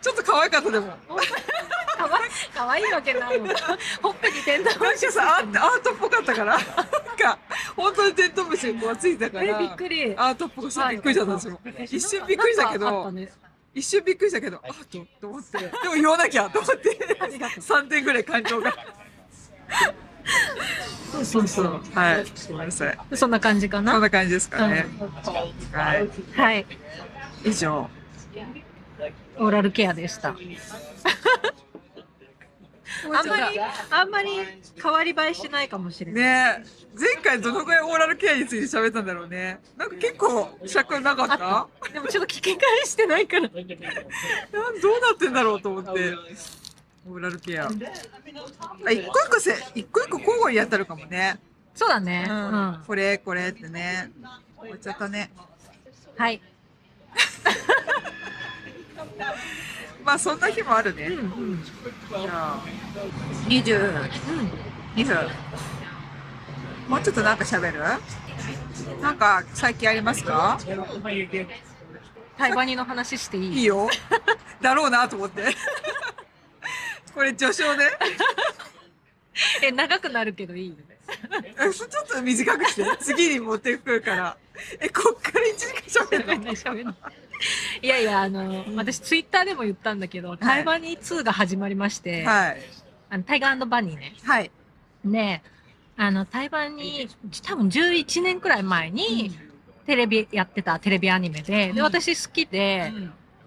[0.04, 0.88] ちょっと可愛かったでも。
[2.54, 3.46] かわいいいわけないよ。
[4.02, 7.40] ほっぺにテントウムシなんかさ、アートっぽかったから、なんか、
[7.76, 10.14] 本当にテントウムシがついてたから、え、びっくり。
[10.18, 11.60] アートっぽくしてびっくりしたんですよ。
[11.90, 13.14] 一瞬びっくりしたけど
[13.74, 18.76] 一瞬びっくりしたけど、アートと思って、でも言わなきゃと思って、ありがとう3点ぐらい感情が。
[21.12, 21.82] そうそうそう。
[21.94, 22.98] はい、ごめんなさい。
[23.16, 23.94] そんな感じかな。
[23.94, 24.86] こんな感じですかね。
[25.72, 26.10] はい。
[26.36, 26.66] はい。
[27.46, 27.90] 以上。
[29.38, 30.36] オーラルケアでした。
[33.06, 33.60] あんまり、
[33.92, 34.30] あんまり
[34.82, 36.24] 変わり映えしないかもしれない。
[36.24, 39.60] ねえ前回どのぐらいオーラルケアについて喋ったんだろうね。
[39.76, 41.38] なんか結構尺なかっあっ
[41.82, 41.88] た？
[41.88, 43.50] たでもちょっと聞き返してないから。
[43.50, 43.68] なんど
[44.94, 46.14] うなってんだろうと思って。
[47.10, 47.66] オーラルケア。
[47.66, 51.38] あ、一個一個せ、一個一個交互にやったるかもね。
[51.76, 52.26] そうだね。
[52.30, 52.40] ううん
[52.72, 52.84] ん。。
[52.88, 54.12] これ、これってね。
[54.58, 55.30] 終わっちゃったね。
[56.16, 56.42] はい。
[60.04, 61.08] まあそんな日もあるね。
[61.08, 61.22] うんう
[61.56, 61.64] ん。
[61.64, 62.62] じゃあ、
[63.48, 65.30] 22分。
[66.90, 67.80] もうちょっとなんか喋る？
[69.02, 70.60] なんか最近ありますか？
[72.38, 73.60] タイバニの話していい？
[73.60, 73.90] いいよ。
[74.62, 75.56] だろうなと思って。
[77.14, 77.86] これ序章ね。
[79.64, 80.78] え、長くなるけどいい
[81.42, 82.86] えちょっと短くして。
[83.00, 84.38] 次に持ってくるから。
[84.80, 86.52] え、こっから1時間喋るの？
[86.54, 86.96] 喋んない
[87.82, 92.62] いやいや、あの、私ツイッターでも言ったんだけど、タイバニー2が始まりまして、はい。
[93.10, 94.14] あのタイガーバニーね。
[94.24, 94.52] はい。
[95.06, 95.42] で、
[95.98, 99.38] あの、タイバニー、多分11年くらい前に、
[99.86, 101.76] テレビやってたテレビアニメで、うん。
[101.76, 102.94] で、私好きで、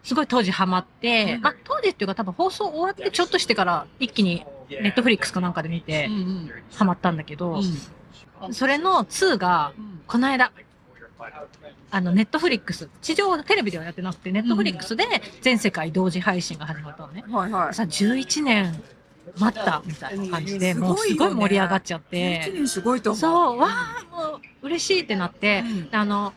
[0.02, 1.40] すごい当時ハマって、うん。
[1.40, 7.60] まあ当時っていうか多分放送終わってちょっとしてから一気にネットフリックスかなんかで見てうんハマったんだけど、
[8.40, 8.54] うん。
[8.54, 9.72] それの2が
[10.06, 10.52] この間、
[11.90, 15.04] あのネットフリックス、地上テレビではやってなくてネットフリックスで
[15.40, 17.24] 全世界同時配信が始まったのね。
[17.28, 17.74] はいはい。
[17.74, 18.82] さ、11年
[19.38, 23.20] 待ったみたいな感じで、もうすごい盛り上がっちゃって、1年すごいと思う。
[23.20, 26.32] そう、わあ、もう嬉しいってなって、うんあの、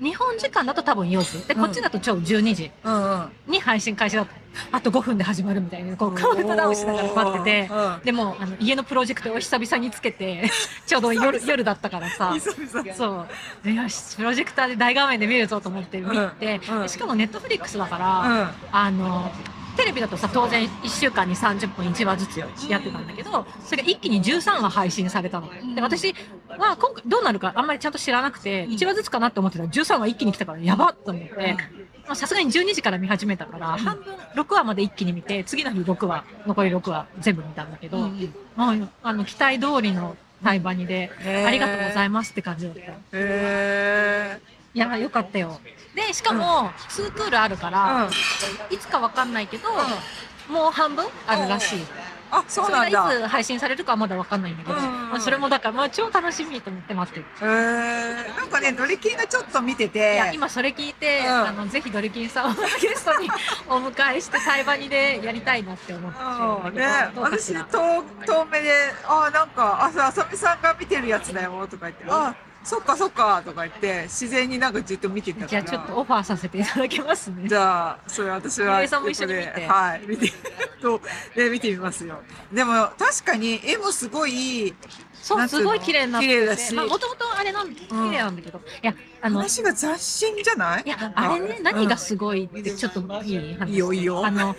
[0.00, 1.46] 日本時間だと多分4時。
[1.46, 1.60] で、うん。
[1.62, 2.70] こっちだと超12時。
[2.84, 3.32] うんうん。
[3.46, 4.32] に配信開始だった。
[4.72, 8.00] あと5分で始まるみたいに、こう、カウントダウンしながら待ってて、うん。
[8.04, 10.50] でも、あの、家のプロジェクトを久々につけて、
[10.86, 12.34] ちょうど夜、夜だったからさ、
[12.96, 13.26] そう。
[13.64, 18.48] でよし、プロジェクターで大画面で見るぞと思って見て、しかもネットフリックスだから、うん。
[18.72, 19.30] あの、
[19.78, 22.46] テレビだとさ、当然1週間に30分1話ずつや
[22.78, 25.48] ってたんだけど、それが一気に13話配信されたの。
[25.74, 26.12] で、私
[26.48, 31.56] は今回どうなるかあんまりちゃんと知らなくて、1話ずつかなって思ってたら13話一気に来たからやばっと思って、
[32.06, 38.10] まあさすがに12時から見始めたから、半分6話まで一気に見て、次の日6話、残り6話全部見たんだけど、
[38.56, 41.12] まあ、あの、期待通りのタイバニで、
[41.46, 42.92] ありがとうございますって感じだった。
[44.84, 45.60] へいや、よかったよ。
[45.94, 47.70] で、しかも、2クールあるかー。
[47.70, 48.74] ら、うん。
[48.74, 49.68] いつかわかんないけど、
[50.48, 51.78] もう半分あるらしい。
[52.30, 53.14] あ、そうなんれがだ。
[53.14, 57.26] いつ配信されるかはまだわかんないんだけど、うんまあ、それもだから、まあ、超楽しみと思って待ってる。
[57.40, 58.36] へー。
[58.36, 60.16] なんかね、ドリキンがちょっと見ていて。
[60.16, 63.30] や、今それ聞いて、うんあの、ぜひドリキンさんをゲストに
[63.68, 66.86] お迎えして、対バニでやりたいなって思ってうんね
[67.16, 68.72] 私ら遠遠目で
[69.08, 72.34] 「あなんかあそうあさみさんが見てるやつだよ」とか言って「あ
[72.68, 75.48] そっかそっか」とか言って自然になんかずっと見てたから。
[75.48, 77.48] じゃあちょっとオファーさせていただきますね。
[77.48, 79.66] じゃあそれ私はさんも一緒に見て。
[79.66, 80.32] はい見て
[80.82, 81.00] と
[81.34, 82.20] で見てみますよ。
[82.52, 84.74] でも確かに絵もすごい
[85.20, 86.74] そう、すごい綺麗にな綺麗だし。
[86.74, 90.88] まあ、もともとあれなん、綺麗なんだけど、いや、あの、い話が斬新じゃない？
[90.88, 93.70] や、あれね、何がすごいって、ちょっといい話。
[93.70, 94.24] いいよいいよ。
[94.24, 94.56] あの、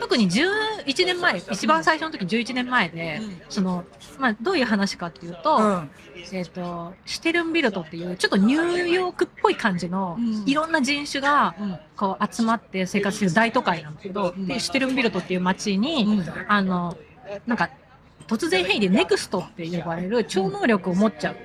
[0.00, 3.40] 特に11年前、一番最初の時11年前で、うん。
[3.48, 3.84] その、
[4.18, 5.90] まあ、どういう話かっていうと、うん。
[6.32, 10.44] えっ、と、シュテルンビルトっていう、ちょっとニューヨークっぽい感じの、うん。
[10.46, 11.78] いろんな人種が、うん。
[11.96, 14.46] こう集まって生活してる大都会なんだけど、うん。
[14.46, 16.26] で、シュテルンビルトっていう街に、うん。
[16.48, 16.96] あの、
[17.46, 17.70] なんか、
[18.28, 21.36] 突然変異でネクストって呼ばれる超能力を持っちゃう、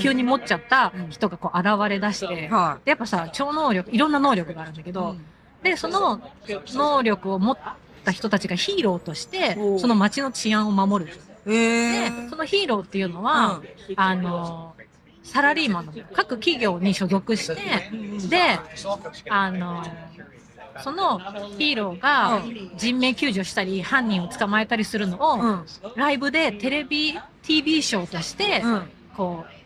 [0.00, 5.16] 急に持っちゃった人がこう現れ出して、はでやっぱさ、超能力、いろんな能力があるんだけいど、
[5.64, 7.58] で、その能力を持っ
[8.04, 11.12] た人たちがヒーローとしてその街の治安を守る。
[11.46, 13.62] えでー、そのヒーローっていうのは、
[13.96, 14.74] あの、
[15.22, 17.54] サラリーマンの各企業に所属して、
[18.28, 18.58] で、
[19.28, 19.84] あの、
[20.82, 21.18] その
[21.58, 22.42] ヒーローが
[22.76, 25.66] 人命救助したり、犯人を捕まえたりするのを、うん。
[25.96, 28.90] ライブでテレビ、TV ショーとして、うん。
[29.16, 29.61] こう、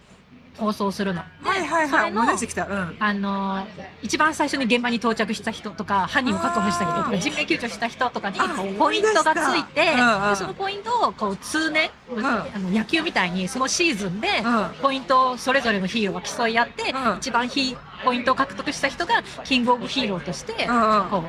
[0.58, 1.22] 放送するの。
[1.42, 2.10] ではいはいはい。
[2.10, 2.66] 思い出してきた。
[2.66, 2.96] うん。
[2.98, 3.66] あの
[4.02, 8.38] 一番最初に現場に到着した人とか、犯人を確保した人とか、人命救助した人とかに
[8.78, 10.30] ポイントがついて、うんうん。
[10.30, 14.68] でそのポイントをこう通年、あの野球みたいにそのシーズンでうん。
[14.82, 17.18] ポイントをそれぞれのヒーローが競い合って、うん。
[17.18, 21.08] 一番ヒポイントを獲得した人がキングオブヒーローとして、うんうん。
[21.10, 21.24] こ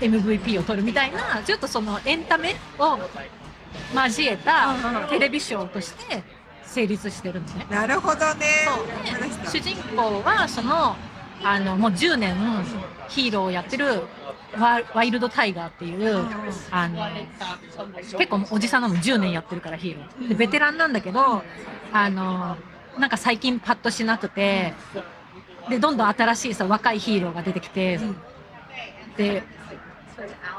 [0.00, 2.98] う MVP を取るみたいな、ちょっとそのエンタメを
[3.94, 5.08] 交えたうんうん。
[5.08, 6.22] テレビショーとして
[6.74, 7.66] 成立してるのね。
[7.70, 8.46] なるほどね。
[9.46, 10.96] 主人公はその
[11.44, 12.34] あのもう10年
[13.08, 14.02] ヒーローをやってる
[14.58, 16.26] ワワイルドタイガーっていう
[16.70, 17.06] あの
[18.18, 20.28] 結構おじさんなの10年やってるからヒーロー。
[20.28, 21.42] でベテランなんだけど
[21.92, 22.56] あの
[22.98, 24.74] なんか最近パッとしなくて
[25.68, 28.00] でどんどん新しいさ若いヒーローが出てきて
[29.16, 29.44] で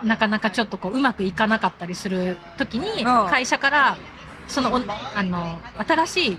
[0.04, 3.30] なかなかちょっとこううまくいかなかったりする時にうん。
[3.30, 3.98] 会社から
[4.48, 4.76] その
[5.16, 6.38] あの新しい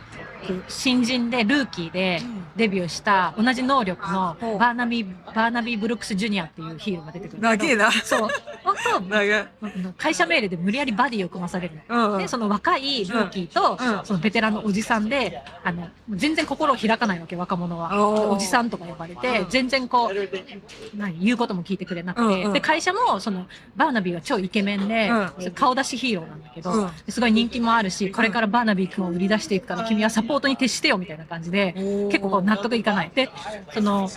[0.68, 2.20] 新人でルーキーで
[2.56, 7.90] デビューした同じ能力のバーナビーバーナビー・ブルックス・ジュニアっていうヒーローが出てくる長えな。
[7.92, 8.28] そう。
[8.64, 11.96] 本当 会社命令で無理やりバディを組まされるの。
[11.96, 12.18] うんうん。
[12.18, 14.04] で、その若いルーキーと、うん。
[14.04, 18.30] そのベテランのおじさんで、あの、全然心を開かないわけ、若者は。
[18.30, 19.50] おじさんとか呼ばれて、うん。
[19.50, 22.52] 全然こう、何、言うことも聞いてくれなくて、うんうん。
[22.52, 23.46] で、会社も、その、
[23.76, 25.50] バーナビーは超イケメンで、うん。
[25.52, 26.90] 顔出しヒーローなんだけど、うん。
[27.08, 31.72] すごい人気もあるし、これからバーナビー君を売り出していくから、君はサポートに徹してよ、みたいな感じで、
[32.10, 33.10] 結構こう納得いかない。
[33.14, 33.28] で、
[33.72, 34.08] その、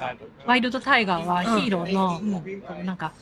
[0.45, 3.13] ワイルドタイガーはヒーローの、こうなんか、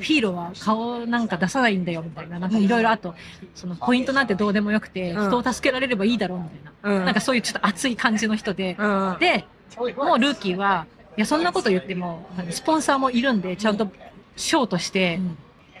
[0.00, 3.14] ヒーローは顔なんか出さないんだよみたいな、なんかいろいろあと、
[3.54, 5.28] そのポイントなんてどうでもよくて、うん。
[5.28, 7.04] 人を助けられればいいだろうみたいな、うん。
[7.04, 9.16] なんかそういうちょっと熱い感じの人で、うん。
[9.18, 9.44] で、
[9.96, 10.86] もうルーキーは、
[11.16, 13.88] いや、そんなこと言っても、スポンサーもいるんで、ちゃんと
[14.36, 15.20] ショーとして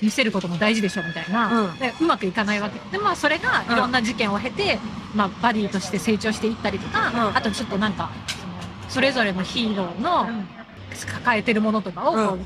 [0.02, 1.78] 見せることも大事でしょみたいな、うん。
[1.78, 2.78] でうまくいかないわけ。
[2.90, 4.78] で、まあそれがいろんな事件を経て、
[5.14, 7.36] まあバディとして成長していったりとか、うん。
[7.36, 8.10] あとちょっとなんか、
[8.88, 10.26] それぞれのヒーローの
[11.06, 12.36] 抱えてるものとかを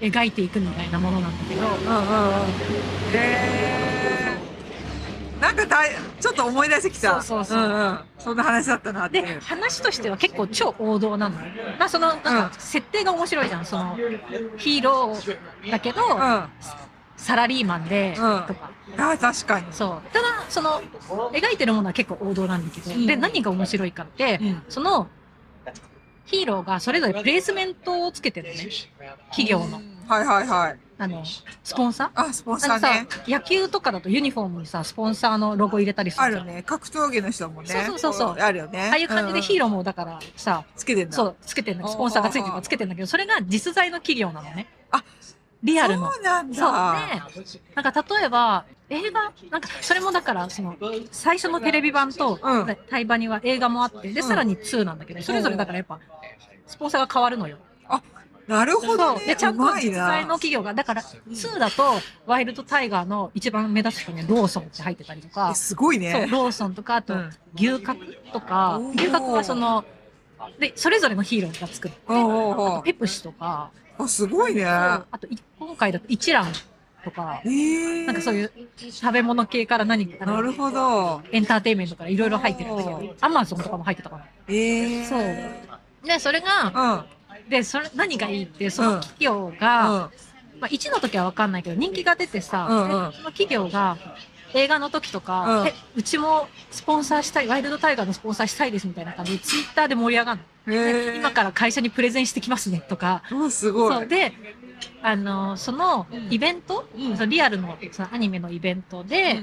[0.00, 2.44] 描いていくみたいなものなんだけど、うんうんうん。
[3.12, 5.40] へー。
[5.40, 7.22] なんかだいちょっと思い出してきた。
[7.22, 7.58] そうそうそう。
[7.58, 8.00] んん。
[8.18, 11.40] そんな話だったなっていでう話としては結構超王道なの。
[11.40, 11.46] よ
[11.78, 13.64] まあそのなんか設定が面白いじゃん。
[13.64, 13.96] その
[14.58, 16.20] ヒーローだけど、うん。
[16.20, 16.50] あ
[17.20, 18.44] サラリーマンで、うん。
[18.46, 18.70] とか。
[18.96, 19.66] 確かに。
[19.72, 20.08] そう。
[20.12, 20.80] ただその
[21.32, 23.06] 描いてるものは結構王道なんだけど、うん。
[23.06, 24.62] で何が面白いかって、うん。
[24.68, 25.06] その
[26.24, 28.68] ヒーローがそれぞれプレイスメントをつけてるのね。
[29.30, 29.80] 企業の。
[30.08, 30.78] はいはいはい。
[30.98, 32.20] あのスポンサー？
[32.28, 33.06] あスポンサーね。
[33.26, 36.62] 野球とかだとユニフォームにさスポンサーのロゴ入れたりするあるね。
[36.66, 37.68] 格闘技の人もね。
[37.86, 38.90] そうそうそうあるよね。
[38.90, 41.16] ああいう感じでヒーロローもだからさ、つけてんだ。
[41.16, 44.66] そう、つけてんだスポンサーがついてるからつけてんだけど、それが実在の企業なのね。
[44.90, 45.02] あ
[45.62, 46.10] リアルの。
[46.10, 46.72] そうなんそう。
[46.72, 47.22] だで、
[47.74, 50.76] なんか例えば、映画、なんか、それもだから、その、
[51.10, 52.66] 最初のテレビ版と、うん。
[52.66, 54.26] でタイバには映画もあって、で、うん。
[54.26, 55.98] さらに2なんだけど、それぞれだからやっぱ、
[56.66, 57.58] スポンサーが変わるのよ。
[58.50, 59.18] なるほどそう。
[59.20, 68.00] で、ねちゃんと実在のな企業が、だから、2だと、ワイルドタイガーの一番目立つ人にはローソンって入ってたりとかえ、すごいそう、ねローソンとか、あとうん、牛角
[68.32, 69.84] とか牛角はその、
[70.58, 71.98] で、それぞれのヒーローが作って、
[72.82, 73.70] ペプシとか、
[74.04, 74.64] あすごいね。
[74.64, 76.46] あと、い今回だと一蘭
[77.04, 77.40] とか。
[77.44, 78.06] え、ー。
[78.06, 78.52] なんかそういう
[78.90, 81.22] 食べ物系から何か、なるほど。
[81.32, 84.26] エンターテインメントからいろいろ入ってるんだけおど、アマゾンとかも入ってたかな。
[84.48, 85.04] えー。
[85.04, 86.06] そう。
[86.06, 87.06] で、それが、
[87.44, 87.50] うん。
[87.50, 90.10] で、それ、何がいいって、その企業が、うん。
[90.60, 93.10] まあ、1の時は分かんないけど、人気が出てさ、うんうん。
[93.10, 93.96] でその企業が、
[94.52, 95.68] 映画の時とか、うん。
[95.68, 103.94] え、うちもスポンサーしたい、ワイルドタイガーのスポンサーしたいですみたいな感じで、ツイッターで盛り上がる今から会社にプレゼンしてきますねとか、うんすごい。
[103.94, 104.32] そうで、
[105.02, 107.16] あの、そのイベント、うん。
[107.16, 109.42] そのリアルのそのアニメのイベントで、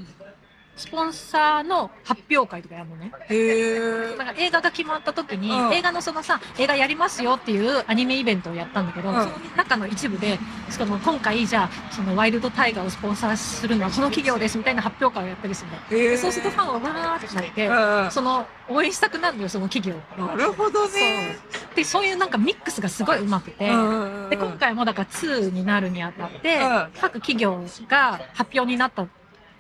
[0.78, 3.12] スポンサーの発表会とかやるのね。
[3.30, 4.16] へえ。
[4.16, 16.18] なんか映画が決まった時に、うん映画のそのさ、映画やりますよっていうアニメイベントをやったんだけど、うんその中の一部で、しかも今回じゃあ、そのワイルドタイガーをスポンサーするのはこの企業ですみたいな発表会をやったりするの。
[16.18, 20.26] そうするとファンがわーってなって、うんその、応援したくなるのよ、その企業。
[20.26, 21.38] なるほどね。
[21.76, 29.08] で、そういうなんかミックスがすごい上手くて、うんで、今回もだから2になるにあたって、うん各企業が発表になった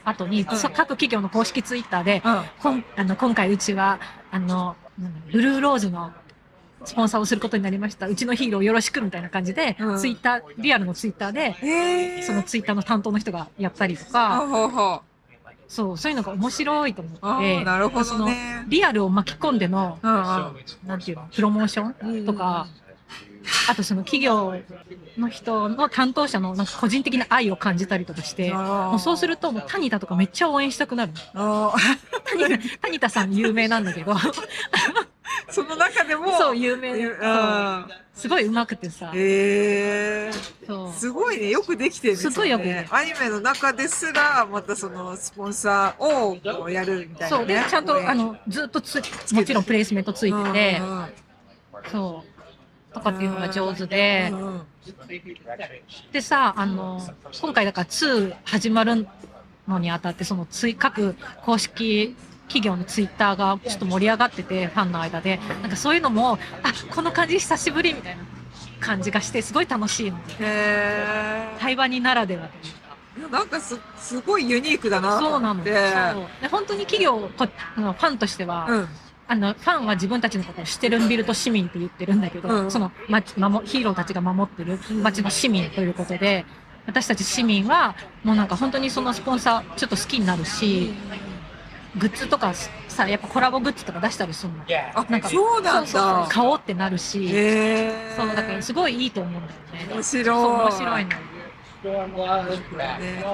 [0.10, 2.42] 後に、うんそ各企業の公式ツイッターで、うん。
[2.62, 4.00] こんあの今回うちは、
[4.32, 4.76] あの、
[5.32, 6.12] ブルーローズの
[6.86, 8.08] スポンサーをすることになりました。
[8.08, 12.22] うちのヒーローよろしくみたいな感じで、うんツイッター、リアルのツイッターで、へえ。
[12.24, 15.02] そのツイッターの担当の人がやったりとほか、うほうほう。
[15.68, 18.64] そう、そういうのが面白いとあ思って、あ、なるほそのどね。
[18.70, 20.18] リアルを巻き込んでの、うんうん。
[20.86, 22.68] なんていうの、プロモーションとか、
[23.70, 24.56] あとその企業
[25.18, 31.14] の人の担当者のなんか個人的な愛を感じたりとかして、もうそうするともうタニタとかめっちゃ応援したくなる。
[31.34, 31.74] あ
[32.26, 34.34] タニタタニタさん有名なんだけど、ー
[35.50, 36.94] その中でも、そう有名。
[38.14, 40.32] すごい上手くてさ、へえ。
[40.66, 41.50] そうすごいね。
[41.50, 42.20] よくできてるね。
[42.20, 47.44] すごいよくアニメの中ですら、またそのスポンサーをやるみたいな、ね。
[47.44, 49.02] そうでちゃんとあのずっとつ
[49.34, 50.82] もちろんプレイスメントついてて、
[51.92, 52.37] そう
[52.98, 54.32] とかっていうのが上手で、
[56.12, 57.02] でさあの
[57.42, 59.08] 今回だから2始まる
[59.68, 62.16] のにあたってそのつい各公式
[62.48, 65.40] 企業のツイッターがちょっと盛り上がっててファンの間で。
[65.62, 68.24] なんかそういうのもあこの感じ久しぶりみたいな
[68.80, 70.18] 感じがしてすごい楽しいの。
[70.40, 72.98] へ対話にならではというか。
[73.18, 73.20] え。
[73.20, 75.52] いやなんかす、すごいユニークだなとそうなの。
[75.52, 75.74] 思って。
[76.14, 76.28] そう。
[76.42, 78.88] で本当に企業こファンとしては、うん。
[79.30, 86.46] あの、ファンは自分たちのことをシュテルンビルト市民って言ってるんだけど、うんその、ま、守ヒーローたちが守ってる街の市民ということで、
[86.86, 90.94] 私たち市民は、もうなんか本当にそのスポンサーちょっと好きになるし、
[91.98, 92.54] グッズとか
[92.88, 94.64] さ、やっぱコラボグッズとか出したりするの。
[94.96, 95.88] あ、なんかそうなんだ。
[95.88, 97.28] そうそう買おうってなるし。
[98.16, 99.94] そう、だからすごいいいと思うんだよね。
[99.94, 100.46] 面白い。
[100.46, 101.12] 面白いの。
[101.84, 101.92] ね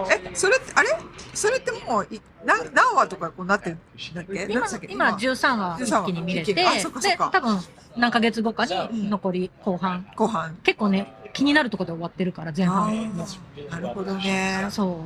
[0.09, 0.89] え、それあれ？
[1.33, 3.79] それってもうい、何、何話とかこうなってるん
[4.15, 4.47] だっけ？
[4.49, 6.63] 今今13話一気に見れて、で、
[7.17, 7.59] か多分
[7.97, 10.05] 何ヶ月後かに残り後半。
[10.15, 10.55] 後半。
[10.63, 13.25] 結構ね、気になるところで終わってるから、前半も。
[13.69, 14.67] なるほどね。
[14.69, 15.05] そ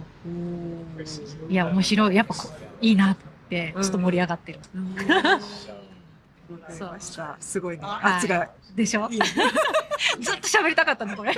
[1.47, 1.52] う。
[1.52, 2.15] いや、面白い。
[2.15, 2.50] やっぱこ
[2.82, 3.17] いいなっ
[3.50, 4.60] て、ちょっと盛り上がってる。
[4.76, 4.95] うん。
[6.71, 7.36] そうました。
[7.41, 7.84] すごいね。
[7.84, 8.50] はいあ、違う。
[8.76, 9.10] でしょ？
[10.21, 11.34] ずっと喋りたかったの、これ。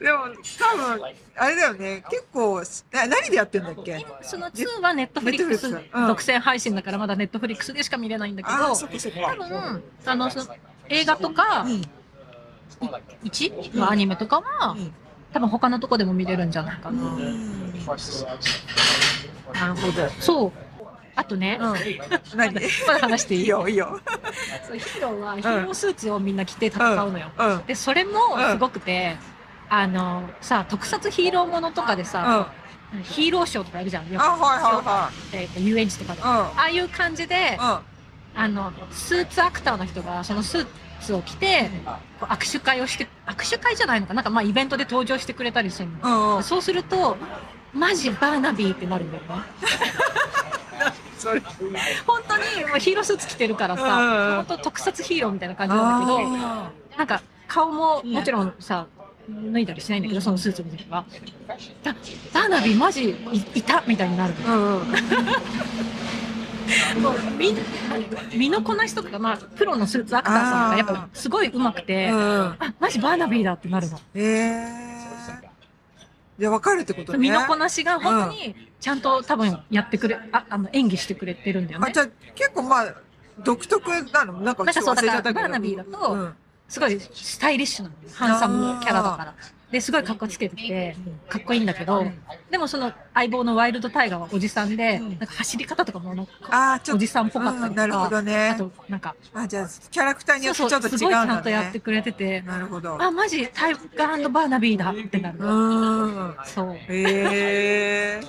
[0.00, 0.18] でも、
[0.58, 1.04] 多分、
[1.36, 2.02] あれだよね。
[2.10, 3.98] 結構、え何でやってんだっけ？
[4.00, 8.86] 今、その2はネットフリックス独占配信だから、まだネットフリックスでしか見れないんだけあ、ど、多か。
[9.48, 10.46] 分、あの、その
[10.88, 11.82] 映画とか、うん。
[13.24, 14.76] 1のアニメとかは、
[15.32, 17.02] 多分他のとこでも見れるんじゃないかな。
[19.54, 20.08] なるほど。
[20.20, 20.52] そう。
[21.14, 21.74] あとね、うん。
[22.36, 22.54] 何？
[22.86, 23.46] まだ話していい？
[23.48, 24.00] よ、いいよ。
[24.66, 27.30] そうヒーローはヒーロースーツをみんな着て戦うのよ。
[27.38, 27.66] うん。
[27.66, 28.12] で、それも
[28.50, 29.16] すごくて、
[29.74, 32.08] あの、さ、特撮ヒーローものとかでうん。
[33.04, 34.12] ヒーローショーとかあるじゃん。
[34.12, 36.20] よくはいはえーと遊園地とかで。
[36.20, 37.70] いはああいう感じでい。、うん。
[37.70, 37.78] うん。
[38.34, 40.66] あの、スーツアクターの人が、そのスー
[41.00, 41.70] ツを着て、
[42.20, 46.02] 握手会をして、握手会じゃないのかなんかまあイベントで登場してくれたりするの。
[46.02, 46.42] うんうん。
[46.42, 47.16] そうすると、
[47.72, 49.28] マジバーナビーってなるんだよね。
[52.06, 58.86] 本当にもうヒーロースーツ着てるからうんさ、本当特撮ヒーローみたいな感じなんだけど、あなんか顔ももちろんさ、
[59.28, 60.98] 脱いだりしないんだけど、そのスーツの時は。
[60.98, 61.54] あ、
[62.32, 63.14] バーナビーマジい
[63.54, 64.86] いたみたいになるうんうん。
[67.02, 67.54] もうみ
[68.34, 72.18] 身のこなしとか、まあ、プロのスーツアクターさんがやっぱすごい上手くて、うん。
[72.58, 74.00] あ、マジバーナビーだってなるの。
[74.14, 74.22] え
[74.78, 74.92] え。
[76.38, 77.18] じゃあ分かるってことね。
[77.18, 82.00] 身のこなしが本当にちゃんと多分やってくれ、ああの演技してくれてるんだよあ、ねじ。
[82.00, 82.94] ゃあ結構まあ、
[83.44, 84.40] 独特なの？
[84.40, 86.34] なんか忘れちゃったけバーナビーだとうん
[86.72, 87.94] すごいスタイリッシュなの。
[88.14, 89.34] ハンサムキャラだから。
[89.70, 90.96] で、すごい格好つけてて、
[91.28, 92.06] かっこいいんだけど、
[92.50, 96.96] でもその相棒のワイルドタイガーはおじさんで、うんなんか走り方とかもなんかああ、ちょっと。
[96.96, 98.54] おじさんっぽかったりとかうんなるほどあね。
[98.56, 103.02] となんか、あ、じゃあ、キャラクターにそうそう、よってちょっとすごいちゃ違うんとやってくれてて、なるほど。
[103.02, 105.38] あ、マジタイガーバーナビーだってなる。
[105.38, 106.46] うーん。
[106.46, 106.74] そう。
[106.74, 108.20] へえ。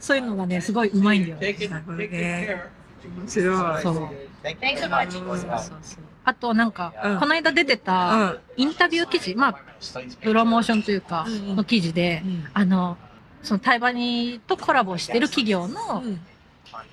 [0.00, 1.56] そういうのがね、すごいうまいんだよね。
[1.68, 2.62] なるほどね。
[3.18, 3.82] 面白い。
[3.82, 3.94] そう。
[3.94, 4.14] うんそ
[5.34, 5.38] う
[5.82, 7.20] そうあとなんか、うん。
[7.20, 9.58] この間出てたインタビュー記事、まあ、
[10.20, 11.50] プロモーションというかうん。
[11.50, 12.22] うん、の記事で、
[12.52, 12.98] あの、
[13.42, 16.02] そのタイバニとコラボしてる企業の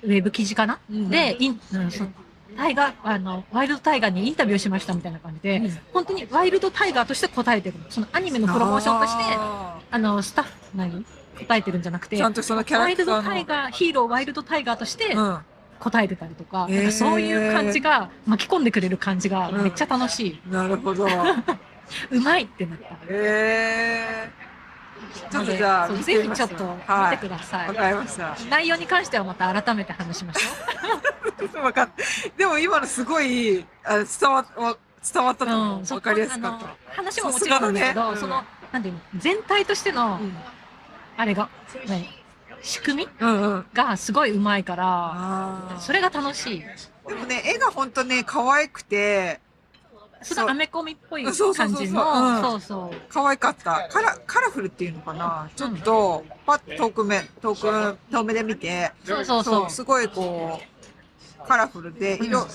[0.04, 1.10] ウェブ記事かな、うん。
[1.10, 2.10] で、インうんその
[2.56, 5.78] タイガー、あの、ワイルドタイガーにインタビューしましたみたいな感じで、うん。
[5.92, 7.84] 本当にワイルドタイガーとして答えてるの。
[7.90, 11.04] そのアニメのプロモーションとして、ああの、スタッフ、何
[11.38, 13.22] 答えてるんじゃなくて、ちゃんとそのキャワイルラクターの。
[13.22, 15.38] ドタイガー、ヒーローワイルドタイガーとしてうん。
[15.80, 20.40] 答えてたりとか、かそういう感じが、巻き込んでくれる感じがめっちゃ楽しい。
[20.50, 21.06] なるほど。
[22.10, 22.96] うまいってなった。
[23.08, 25.30] えー。
[25.30, 27.68] ちょっとじゃあ、ぜひちょっとはい見てください。
[27.68, 28.36] わかりました。
[28.48, 31.90] 内容に関してはまた改めて話しましょ わかっ
[32.36, 34.76] でも今のすごい、あ伝わわ
[35.12, 35.48] 伝わったう。
[35.48, 35.78] と思う。
[35.78, 36.66] うん、そわかりやすかっあのた。
[36.96, 40.36] 話ももちろんだけど、さすがだねその、なんていうの、全体としての、うん
[41.16, 41.48] あれが、
[41.86, 42.08] ね、
[42.64, 43.66] 仕組みうんうん。
[43.74, 46.64] がすごいうまいから、あそれが楽しい。
[46.64, 47.08] あ。
[47.08, 49.38] でもね、絵がほんとね、可愛くて、
[50.22, 51.32] すごいアメコミっぽい感
[51.74, 52.96] じの、うんそうそう。
[53.10, 53.86] 可愛かった。
[53.90, 55.50] カラ、カラフルっていうのかな？
[55.54, 59.70] ちょっと、パッと遠く目、遠く、遠目で見て、そうそうそう。
[59.70, 60.58] すごいこ
[61.44, 62.46] う、カラフルで、色、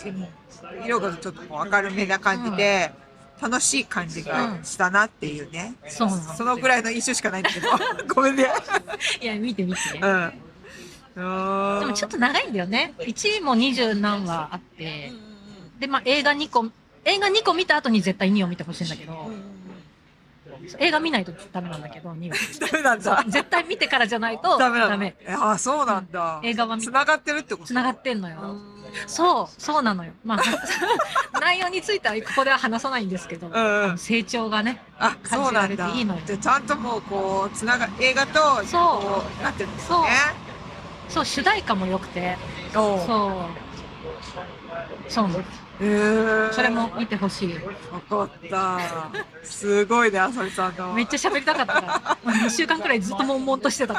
[0.84, 2.92] 色がちょっと明るめな感じで、
[3.42, 5.74] 楽しい感じがしたなっていうね。
[5.88, 6.34] そうなの。
[6.36, 7.68] そのぐらいの印象しかないんだけど、
[8.14, 8.46] ごめんね。
[9.22, 9.80] いや、見て見て。
[9.94, 10.34] うん。
[11.16, 12.94] ででもちょっと長いんだよね。
[13.00, 15.12] 1位も20何話あって、
[15.80, 16.68] で、まあ映画2個、
[17.06, 19.32] 映画2個見た後に絶対2を見てほしいんだけど、
[20.78, 22.36] 映画見ないとダメなんだけど、2は。
[22.72, 23.22] ダメなんだ。
[23.24, 25.16] そう絶対見てからじゃないとダメダメ。
[25.28, 26.40] ああ、そうなんだ。
[26.44, 27.68] 映画は見繋がってるってこと？
[27.68, 28.56] 繋がってんのよ。
[29.08, 30.12] そう、そうなのよ。
[30.24, 30.40] まあ、
[31.40, 35.60] 内容についてはここでは話さないんですけど、うんうん成長がね、あ、そうなんだ。
[35.62, 39.98] 感じられていいのよじゃあちゃんともうこう、つなが、映画と、そうなってるんですね。
[41.10, 42.38] そう、主題歌も良くて、
[42.74, 43.00] そう、
[45.12, 45.44] そうなの。
[45.82, 47.54] へーそれも見てほしい。
[47.92, 48.80] わかった。
[49.44, 50.94] すごいね、あさみさんの。
[50.94, 53.94] めっちゃ喋りたかったから、2週間くらいずっと悶々としてた。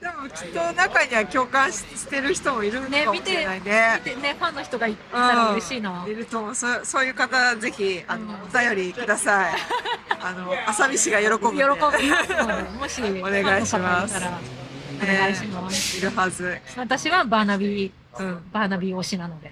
[0.00, 4.00] でもきっと中には共感ししてる人もいるねかもしれないね。
[4.02, 6.06] ファンの人がいたら嬉しいな。
[6.08, 6.54] いると思う。
[6.54, 9.54] そうそういう方、ぜひ、あの、うんお便りください。
[10.20, 11.38] あの、あさみ氏が喜ぶ。
[11.38, 11.60] 喜ぶ。
[11.62, 15.98] うんもし、お願いしますお願いします。
[15.98, 16.58] いるはず。
[16.76, 18.42] 私はバーナビー、うん。
[18.52, 19.50] バーナビー推しなので。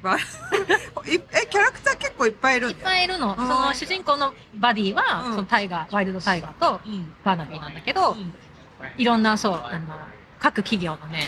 [1.14, 2.76] え、キャラクター結構いっぱいいるいっ。
[2.76, 3.34] ぱいいるの。
[3.36, 7.12] そうんの主人公のバディは、うんそのタイガー、ワイルドタイガーとうん。
[7.24, 8.16] バーナビーなんだけど、
[8.96, 9.94] いろんな、そう、あの、
[10.38, 11.24] 各企業のね、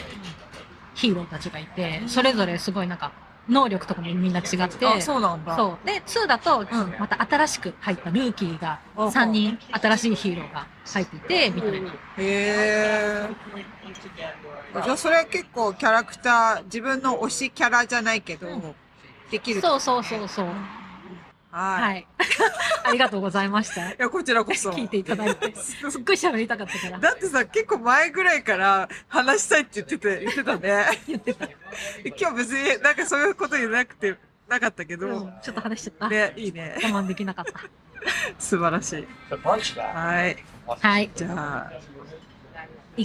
[0.95, 3.13] ヒーローたちがいて、それぞれすごいなんか、
[3.49, 5.57] 能力とかもみんな違って、あ、そうなんだ。
[5.57, 5.87] そう。
[5.87, 6.67] で、2だと、ん
[6.99, 11.89] また新しく入ったルーキーが、うん3人新しいヒーローが入っていて、みたいな。
[11.89, 13.29] へえ。
[14.85, 18.75] じゃあそれは結構キャラクター、自分の推しキャラじゃないけど、うん
[19.31, 19.61] できる。
[19.61, 20.47] そうそうそうそう。
[21.51, 21.83] はい。
[21.83, 22.07] はい。
[22.85, 23.91] ありがとうございました。
[23.91, 24.71] いや、こちらこそ。
[24.71, 25.55] 聞いていただいて。
[25.59, 26.99] すっごい喋りたかったから。
[26.99, 30.85] だってさ、結構前ぐらいから話したいって言ってて、言ってたね。
[31.09, 31.47] 言ってた。
[32.19, 34.17] 今日別になんかそういうこと言えなくて、
[34.49, 36.09] なかったけど、うんちょっと話しちゃった。
[36.09, 36.77] ね、いいね。
[36.83, 37.53] 我慢できなかった。
[38.39, 39.07] 素晴らしい。
[39.79, 40.37] はい。
[40.67, 41.11] はい。
[41.15, 41.81] じゃあ、い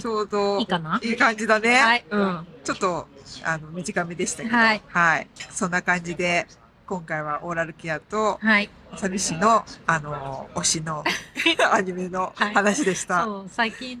[0.00, 1.00] ちょうど、いいかな？
[1.02, 1.74] いい感じだね。
[1.74, 2.46] はいうん。
[2.64, 3.06] ちょっと、
[3.44, 4.56] あの、短めでしたけど。
[4.56, 4.82] はい。
[4.88, 5.28] はい。
[5.50, 6.46] そんな感じで、
[6.86, 8.70] 今回はオーラルケアと、はい。
[8.96, 11.02] サビ氏の、あの、推しの
[11.72, 13.24] アニメのはい話でした。
[13.24, 14.00] そう、最近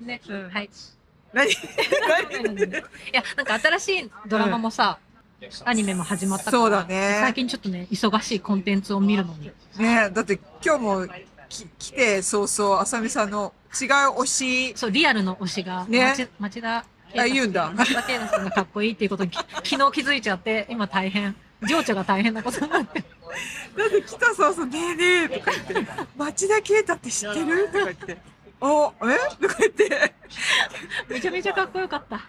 [0.00, 0.64] ね、うんはい。
[0.64, 0.70] い
[1.32, 1.48] 何？
[3.12, 4.98] や、なんか新しいドラマもさ、
[5.64, 6.58] アニメも始まったから。
[6.58, 9.50] そうだね最近ちょっとね、忙しいコンテンツを見るのに。
[9.78, 11.06] ねだって今日も
[11.48, 16.00] き来て早々、あさみさんの違う推し、そう、リアルの推しが、ね。
[16.00, 16.84] 町町田あ
[17.24, 17.72] 言うんだ。
[17.74, 19.36] 町田圭太さんがかっこいいっていうことにき
[19.70, 21.36] 昨日気づいちゃって、今大変、
[21.68, 23.00] 情緒が大変なことになって。
[23.00, 27.66] だって来た早々、ねえねえとか言って、町田啓太って知ってる？
[27.68, 28.18] とか言って、
[28.60, 29.16] お、え？
[29.40, 30.14] とか言って、
[31.08, 32.20] めちゃめちゃかっこよかった。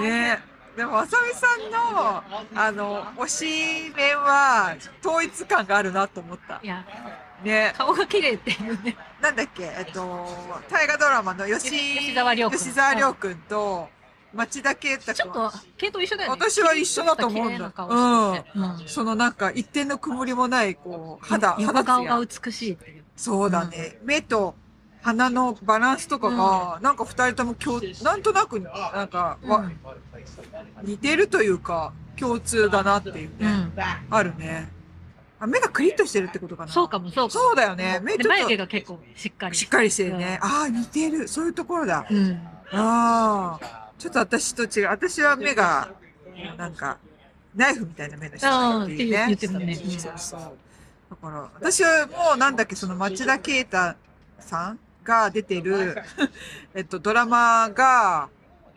[0.00, 0.42] ね
[0.76, 2.22] でも、あさみさんの、
[2.60, 6.66] あの、推し面は、統一感があるなと思ったい。
[6.66, 6.84] や、
[7.44, 8.96] ね顔が綺麗っていうね。
[9.20, 10.26] なんだっけ、えっと、
[10.70, 13.88] 大河ドラマの吉吉沢亮君吉沢亮君と
[14.32, 15.14] 町田啓太君。
[15.14, 16.38] ちょっと、系統一緒だよね。
[16.40, 18.88] 私は一緒だと思うんだ綺麗な顔しててうん。
[18.88, 22.78] そのなんか一点の曇りもない、こう、肌、横肌顔が美しい。
[23.16, 23.98] そうだね。
[24.02, 24.56] 目と
[25.04, 29.78] 鼻のバランスとかが、なんか二人とも共、なんとなく、なんか、わうん
[30.82, 33.34] 似てるというか、共通だなっていうね。
[33.40, 33.72] うん。
[34.08, 34.72] あるね。
[35.38, 36.72] あ目がクリッとしてるってことかな。
[36.72, 37.28] そうかも、そうかも。
[37.28, 38.00] そうだよね。
[38.02, 39.54] 目でちょっと眉毛が結構しっかり。
[39.54, 40.38] しっかりしてるね。
[40.40, 41.28] ああ、似てる。
[41.28, 42.06] そういうところだ。
[42.10, 42.40] うん。
[42.72, 44.88] ああ、ちょっと私と違う。
[44.88, 45.90] 私は目が、
[46.56, 46.96] なんか、
[47.54, 49.24] ナイフみたいな目の人ああっていうね。
[49.26, 50.40] 言ってたねうんそうそう。
[51.10, 53.96] だから、私はもうなんだっけ、その町田啓太
[54.38, 55.96] さんが出てる、
[56.74, 58.28] えっと、ドラマが、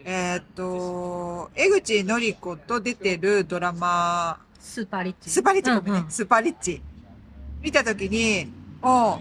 [0.03, 5.29] えっと、江口のり子と出てるドラマ、スーパーリッチ。
[5.29, 6.11] スーパーリッチ、ごめんね、うんうん。
[6.11, 6.81] スーパーリッチ。
[7.61, 8.51] 見たときに、
[8.81, 9.19] お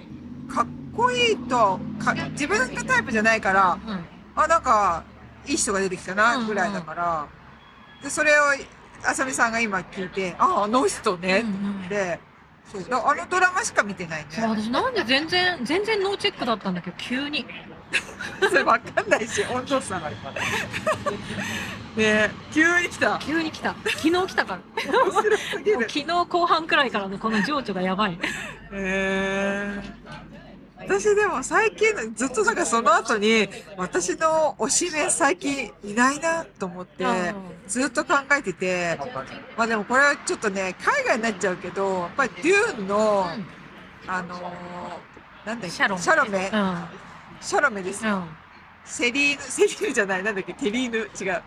[0.48, 4.04] かっこいいとか、自分がタイプじゃないから、うん。
[4.34, 5.04] あ、なんか、
[5.46, 7.26] いい人が出てきたな、ぐらいだから、
[8.02, 8.42] で、それを、
[9.04, 11.88] あさみさんが今聞いて、あ、あの人ね、うんうん。
[11.88, 12.18] で、
[12.70, 14.28] そう、あのドラマしか見てないね。
[14.40, 17.46] 私なんで全然、全然ノーチェックだったんだけど、急に。
[18.40, 20.10] それわかんないし、温度差が。
[21.96, 23.18] ね急に来た。
[23.18, 23.74] 急に来た。
[23.84, 25.04] 昨日来たから。
[25.04, 25.80] 面白すぎる。
[25.88, 28.18] 昨日後半くらいからのこの情緒がやばい。
[28.72, 30.25] へー
[30.86, 37.04] 私でも最近ずっとなんかその後に私の推しメン最近いないなと思って
[37.66, 38.98] ずっと考えてて
[39.56, 43.26] まあでもこれはちょっとね海外になっちゃうけどやっぱりデューンの
[44.06, 44.42] あのー
[45.46, 46.02] なんだっけシャロメ。
[46.02, 46.50] シャロメ。
[46.52, 46.60] うん。
[46.60, 46.76] うん。
[47.40, 48.04] シャロメです。
[48.04, 48.24] よ
[48.84, 50.98] セリーヌセリーヌじゃないなんだっけテリーヌ？
[50.98, 51.42] 違う。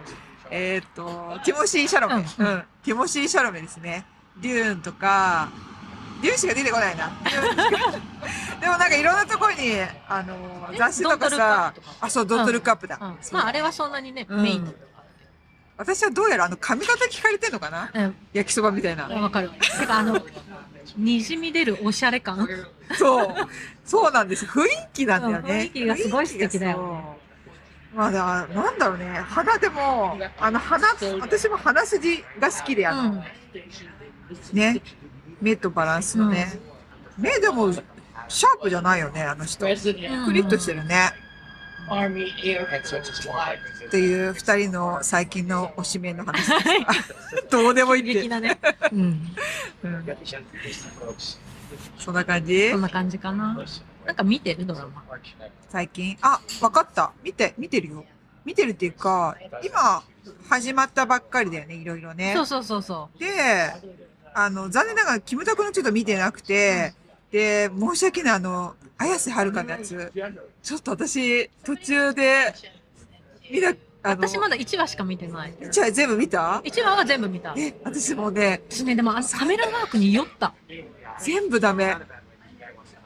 [0.52, 2.24] えーっとティモシー・シャロメ、ううん
[2.58, 2.64] ん。
[2.84, 4.06] ティモシー・シャロメですね。
[4.42, 5.50] デューンとか
[6.22, 7.12] デューンしか出てこないな
[8.60, 9.74] でもなんかいろんなところに
[10.08, 13.18] あのー雑誌とかさかあそうドントルックアップだ、うん。
[13.22, 14.74] そうまあ、あれはそんなにね、うんメインの。
[15.78, 17.90] 私はどうやらあの髪型聞かれてんのかな？
[17.94, 18.16] うん。
[18.34, 19.50] 焼きそばみたいなわかる。
[19.50, 20.22] てか、あの、
[20.98, 22.46] にじみ出るおしゃれ感。
[22.98, 23.36] そう。
[23.86, 24.46] そうなんです。
[24.46, 25.52] 雰囲気なんだよね。
[25.52, 27.04] うん雰囲気がすごい素敵だよね。
[27.96, 29.24] まあだ、なんだろうね。
[29.30, 30.86] 鼻でも、あの鼻、
[31.22, 33.24] 私も鼻筋が好きで、あの、うん。
[34.54, 34.82] ね。
[35.42, 36.60] 目とバランスのね。
[37.18, 39.66] 目でも、シャープじゃないよね、あの人。
[39.66, 41.12] クリッとしてるね。
[43.88, 47.50] っていう二人の最近の推しメンの話です。
[47.50, 48.14] どうでもいいって。
[48.14, 48.60] 劇だね。
[48.92, 49.00] うん。
[49.84, 50.06] うん
[51.98, 52.70] そんな感じ？
[52.72, 53.58] そんな感じかな。
[54.06, 55.04] なんか見てるドラマ？
[55.70, 56.18] 最近？
[56.22, 57.12] あ、わかった。
[57.24, 58.06] 見て、見てるよ。
[58.46, 60.04] 見てるっていうか、今、
[60.48, 62.34] 始まったばっかりだよね、いろいろね。
[62.36, 63.28] そうそうそうそで、
[64.46, 66.94] あの、残念ながら、キムタクのちょっと見てなくて、
[67.32, 70.12] で、申し訳ない、あの、綾瀬はるかのやつ、
[70.64, 72.54] ちょっと私、途中で、
[73.52, 73.78] 見な、う。
[74.02, 75.54] あの、私まだ1話しか見てない。
[75.72, 77.54] じゃあ全部見た？1話は全部見た。
[77.58, 80.54] え、私もうね、私ね、でもあのカメラワークに酔った。
[81.20, 81.98] 全部ダメ。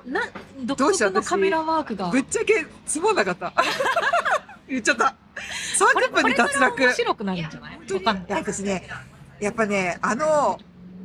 [0.05, 0.21] な、
[0.61, 2.09] 独特のカメラワークが。
[2.11, 3.53] ぶっちゃけ、つまんなかった。
[4.69, 5.15] 言っちゃった。
[5.93, 6.93] これ30分に脱落。
[6.93, 7.79] 白くなるんじゃない？
[7.93, 8.41] わかんない。
[8.41, 8.87] 私ね、
[9.39, 10.59] やっぱね、あの、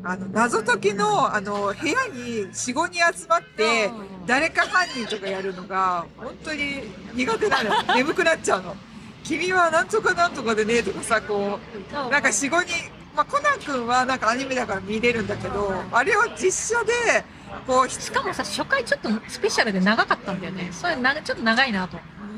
[0.04, 6.82] あの、謎解きの、あの、部屋に4、5人集まってうん、誰か犯人とかやるのが、本当に
[7.14, 7.94] 苦手なの。
[7.94, 8.76] 眠くなっちゃうの。
[9.24, 11.58] 君はなんとかなんとかでね、とかさ、こ
[11.92, 17.24] う、なんか4、5人、まあ、コナン君はなんかアニメだから見れるんだけど、あれは実写で、
[17.66, 20.68] こう、しかもさ、初回ちょっとスペシャルで長かったんだよね。
[20.72, 21.98] それなちょっと長いなと。
[22.22, 22.28] うん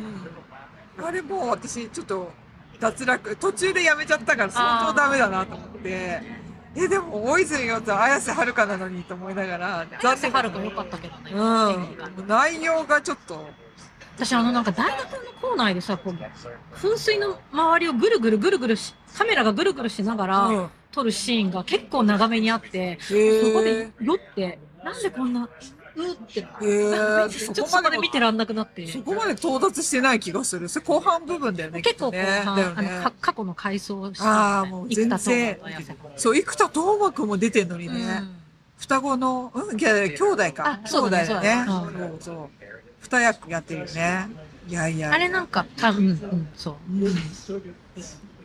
[1.03, 2.31] あれもう私ちょっと
[2.79, 6.23] 脱落途中でやめちゃったから相当ダメだなと思って
[6.77, 11.33] えでも大泉洋と綾瀬はるかなのにと思いながら綾瀬はるか良かったけどね。
[11.33, 12.27] うん。
[12.29, 13.49] 内容がちょっと。
[14.17, 20.71] 私あのなんか大学の校内でさ、こう、噴水の周りをぐるぐるぐるぐるし、カメラがぐるぐるしながらうん。
[20.93, 25.49] 撮るシーンが結構長めにあって、そこで酔って、なんでこんな、
[25.97, 28.87] うーって、へーちょっとそこで見てらんなくなって。
[28.87, 35.19] そこまで到達してない気がするそれ後半部分だよね結構こう、きっとねあのか過去の回想をしてああもう全然
[36.17, 38.41] そう生田斗真君も出てんのにね、うん
[38.81, 40.81] 双子の、うん、いや、兄弟か。
[40.83, 41.67] あそうだね兄弟だよね。
[41.69, 42.49] そうそう。
[43.03, 44.29] 二役やってるよね。
[44.69, 45.13] いやいや。
[45.13, 46.75] あれなんか、あ、うん、うん、そう。
[46.91, 47.15] うん。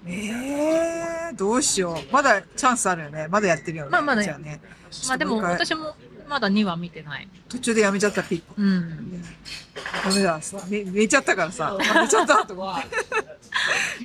[0.07, 2.13] ええどうしよう。
[2.13, 3.27] まだチャンスあるよね。
[3.29, 3.91] まだやってるよね。
[3.91, 4.61] まあまだね。
[5.07, 5.95] まあでも私も
[6.27, 7.27] まだ2話見てない。
[7.49, 8.53] 途中でやめちゃったピッコ。
[8.57, 9.23] うん。
[10.03, 10.39] ダメだ。
[10.69, 11.77] 寝寝ちゃったからさ。
[11.79, 12.87] あ寝ちゃったと思って。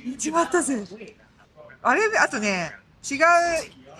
[0.05, 0.85] 寝ちまったぜ。
[1.83, 2.71] あれ、あとね、
[3.09, 3.19] 違う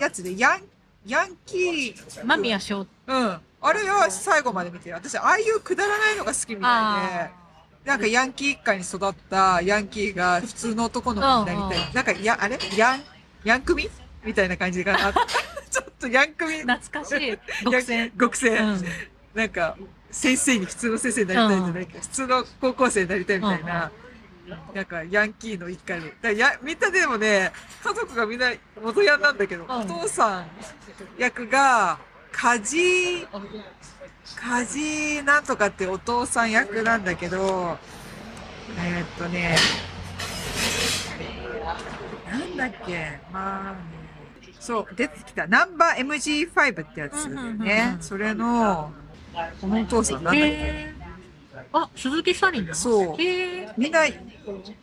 [0.00, 0.62] やつで、ヤン、
[1.06, 3.40] ヤンキー、間宮祥うん。
[3.60, 4.96] あれは最後まで見てる。
[4.96, 7.30] 私、ああいうくだらないのが好きみたいあ
[7.84, 11.94] で、なんかヤンキー一家に育ったヤンキーが普通の男の子になりたうんい。
[11.94, 12.58] なんか、や、あれ？
[12.76, 13.02] ヤン、
[13.44, 13.88] ヤン組
[14.24, 15.12] みたいな感じかな。
[15.72, 16.58] ちょっとヤン組。
[16.58, 17.38] 懐かしい。
[17.64, 18.10] 極戦。
[18.10, 18.68] 極戦。
[18.68, 18.84] うん。
[19.34, 19.76] なんか、
[20.10, 23.90] 先生に普通の先生になりたいんじゃないけど、普通の高校生になりたいみたいな、
[24.74, 26.12] なんか、ヤンキーの一家に。
[26.20, 27.50] だやみんなでもね、
[27.82, 28.52] 家族がみんな
[28.82, 30.46] 元ヤンなんだけど、んお父さん
[31.16, 31.98] 役が、
[32.30, 33.26] カジ、
[34.36, 37.78] カジなんとかってお父さん役なんだけど、
[38.78, 39.56] えーっとね、
[42.30, 44.01] なんだっけ、まあ、
[44.62, 45.48] そう、出てきた。
[45.48, 47.96] ナンバー MG5 ってやつうんうんうんうんね。
[48.00, 48.92] それの、
[49.60, 50.94] このお父さんなんだっけ？
[51.72, 53.16] あ、鈴木サリンだそう
[53.76, 54.06] みんな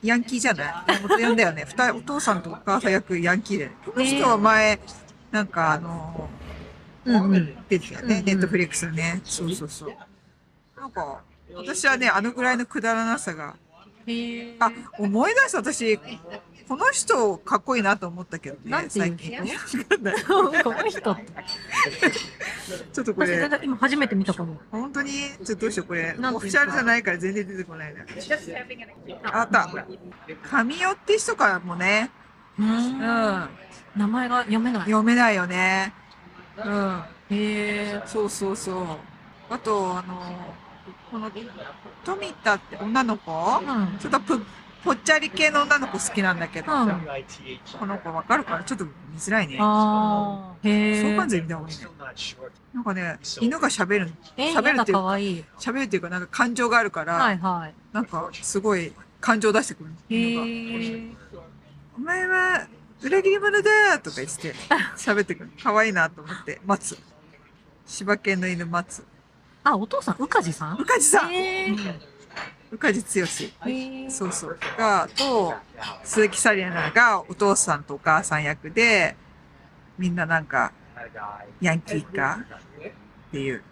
[0.03, 1.01] ヤンキーじゃない？
[1.01, 1.65] 元ヤンだよね。
[1.65, 3.71] 二人、お父さんとお母さん役ヤンキーで。
[3.85, 4.79] この人は前、
[5.31, 6.29] なんかあの、
[7.05, 7.55] うんうん。
[7.69, 8.21] 出てたよね。
[8.25, 9.21] ネットフリックスね。
[9.23, 9.93] そうそうそう。
[10.77, 11.21] なんか、
[11.53, 13.55] 私はね、あのぐらいのくだらなさが。
[14.59, 15.99] あ、思い出した私、
[16.69, 19.39] この人かっこいいなと思ったけどね、最近。
[19.39, 21.15] この人。
[22.93, 24.61] ちょっとこれ今初めて見たかも。
[24.69, 26.15] 本当に、ちょっとどうしよう、これ。
[26.15, 28.05] オフィシャルじゃないから全然出てこないな。
[29.23, 29.67] あった。
[30.43, 32.11] 神代って人からもね、
[32.59, 33.49] ううんん、。
[33.97, 34.81] 名前が読めない。
[34.83, 35.91] 読めないよね。
[36.63, 37.03] うん。
[37.31, 38.03] へえ。
[38.05, 38.85] そうそうそう。
[39.49, 40.53] あと、あの、
[41.09, 41.31] この、
[42.05, 43.97] 富田って女の子、うん。
[43.97, 44.45] ちょっとぷ
[44.83, 46.89] ぽっちゃり系の女の子好きなんだけど、うん
[47.79, 48.63] この子わかるかな？
[48.63, 49.57] ちょっと見づらいね。
[49.59, 50.67] ああ。
[50.67, 51.01] へえ。
[51.01, 51.87] 相関図見た方がいいね。
[52.73, 55.45] なんかね、犬が喋る、喋るっていう。
[55.59, 57.73] 喋るっていうかなんか感情があるから、はいはい。
[57.93, 59.89] なんかすごい感情出してくる。
[60.09, 61.43] へ犬がえ。
[61.97, 62.67] お前は
[63.01, 64.53] 裏切り者だとか言って
[64.95, 65.51] 喋ってくる。
[65.61, 66.97] 可愛いなと思って、待つ。
[67.85, 69.03] 柴犬の犬待つ。
[69.63, 70.77] あ、お父さん、宇梶さん？
[70.77, 71.75] 宇梶さんへえ。
[72.71, 74.09] 宇梶剛。
[74.09, 74.59] そうそう。
[74.77, 75.53] が、と、
[76.03, 79.15] 鈴木紗理奈がお父さんとお母さん役で、
[79.97, 80.71] みんななんか、
[81.61, 82.39] ヤンキーか
[83.29, 83.63] っていう。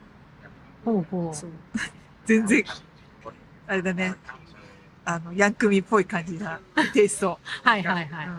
[0.84, 1.52] ほうほそう
[2.26, 2.64] 全然、
[3.68, 4.16] あれだね。
[5.06, 6.60] あの、ヤンクミっぽい感じな
[6.94, 7.40] テイスト。
[7.64, 7.68] う。
[7.68, 8.28] はいはいはい。
[8.28, 8.38] うん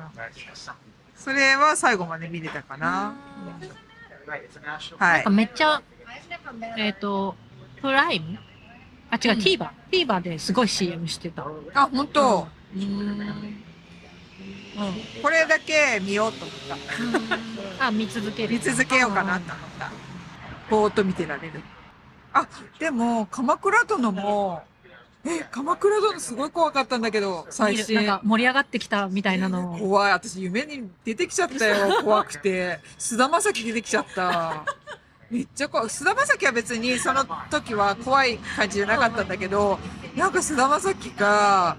[1.18, 3.14] それは最後まで見れたかな。
[4.98, 5.30] はい。
[5.30, 5.82] めっちゃ、
[6.76, 7.34] えっ、と、
[7.82, 8.38] プライム？
[9.10, 9.68] あ、違う、うん TVer。
[9.90, 11.46] TVer ですごい CM してた。
[11.74, 13.18] あ、本当、うん。
[15.22, 16.56] これだけ見ようと思っ
[17.78, 17.86] た。
[17.86, 18.54] あ、見続ける。
[18.54, 19.90] 見続けようかなと思った。
[20.70, 21.62] ぼーっと見てられる。
[22.32, 22.46] あ、
[22.78, 24.62] でも、鎌倉殿も、
[25.24, 27.94] え、鎌倉殿すごい怖かったんだけど、最見る新。
[27.96, 29.78] なんか盛り上がってきたみたいなのを。
[29.78, 30.12] 怖い。
[30.12, 32.02] 私夢に出てきちゃったよ。
[32.02, 32.78] 怖くて。
[32.98, 34.64] 菅田将暉出てきちゃった。
[35.30, 35.90] めっちゃ怖い。
[35.90, 39.78] 菅田将暉は別にその時は怖い感じじゃなかったんだけど、
[40.16, 41.76] なんか菅田将暉が、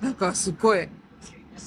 [0.00, 0.88] なんかすごい、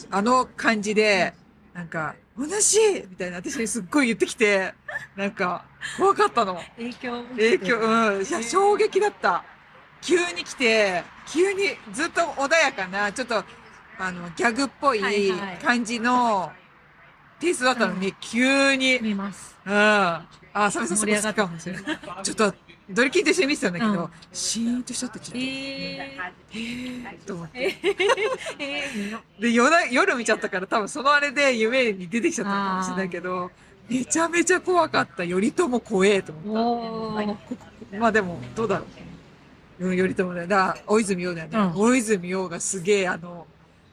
[0.09, 1.34] あの感じで、
[1.73, 4.73] なんか、同じみたいな私にすっごい言ってきて、
[5.15, 5.65] なんか、
[5.97, 6.61] 怖かったの。
[6.78, 8.23] 影響影響、うん。
[8.23, 9.43] いや、衝撃だった。
[10.01, 13.43] 急に来て、急にずっと穏やかな、ちょっと、
[13.99, 16.51] あの、ギャグっぽいはいはい感じの
[17.39, 19.03] テイストだったのに、急に、うん。
[19.03, 19.55] 見ます。
[20.66, 21.84] あ、サメさん盛り上がって好きかもしれない。
[22.24, 22.53] ちょっと、
[22.89, 27.76] ドリキンと一緒に見てたんだけど、うんシーンとしちゃってちょっと、ええー、ーと思って。
[28.60, 33.51] えー、で、夜な、夜見ちゃったから多分そのあれで夢に出てきちゃったのかもしれないけど、
[33.89, 35.18] めちゃめちゃ怖かった。
[35.18, 37.26] 頼朝怖えと思っ
[37.91, 37.97] た。
[37.97, 38.86] まあでも、どうだろ
[39.80, 39.88] う。
[39.89, 40.47] うん、頼朝だよ。
[40.47, 41.58] だから大泉洋だよね。
[41.58, 43.45] うん大泉洋がすげえ、あの、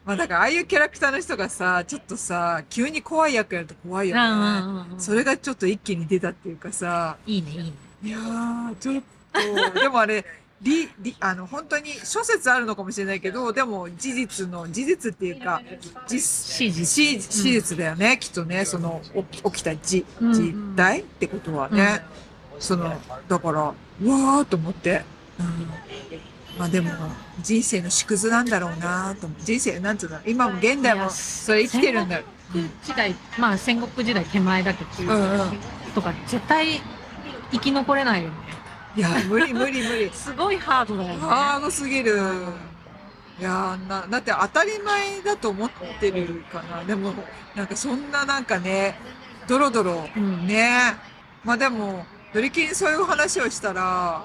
[0.05, 4.23] まあだからああいうキャラクターの人がさ、ちょっとさ、急に怖い役やると怖いよね。
[4.23, 7.73] うんうんうんそれがちょっと一気に出たっていうかさ、いいね、いいね。
[8.03, 9.03] いやー、ちょっ
[9.73, 10.25] と、でもあれ、
[10.63, 15.63] り、り、あの、本当に諸説あるのかもしれないけど、でも事実の、事実っていうか、
[16.07, 16.87] 実、史実。
[16.87, 19.01] 史史実だよね、きっとね、その、
[19.45, 22.03] 起きたじうんうん実態ってことはね。
[22.59, 23.61] その、だから、
[24.03, 25.05] うわーと思って。
[25.39, 25.69] うん、
[26.59, 26.91] まあでも、
[27.41, 29.29] 人生の縮図なんだろうなと。
[29.41, 32.25] 人生、なんつうの、今も現代もそれ生きてるんだよ。
[32.85, 35.59] 時代、まあ戦国時代手前だけど、うんうん。
[35.95, 36.81] とか絶対
[37.51, 38.37] 生き残れないよね。
[38.97, 40.11] いや、無理無理無理。
[40.15, 41.21] すごいハードだよね。
[41.21, 42.17] ハードすぎる。
[43.41, 46.85] いやーな、だって当たり前だと思ってるかな。
[46.85, 47.13] でも、
[47.57, 48.97] なんかそんななんかね、
[49.49, 50.95] ドロドロ、うんね。
[51.43, 54.23] まあでも、ドリキンそういう話をしたら、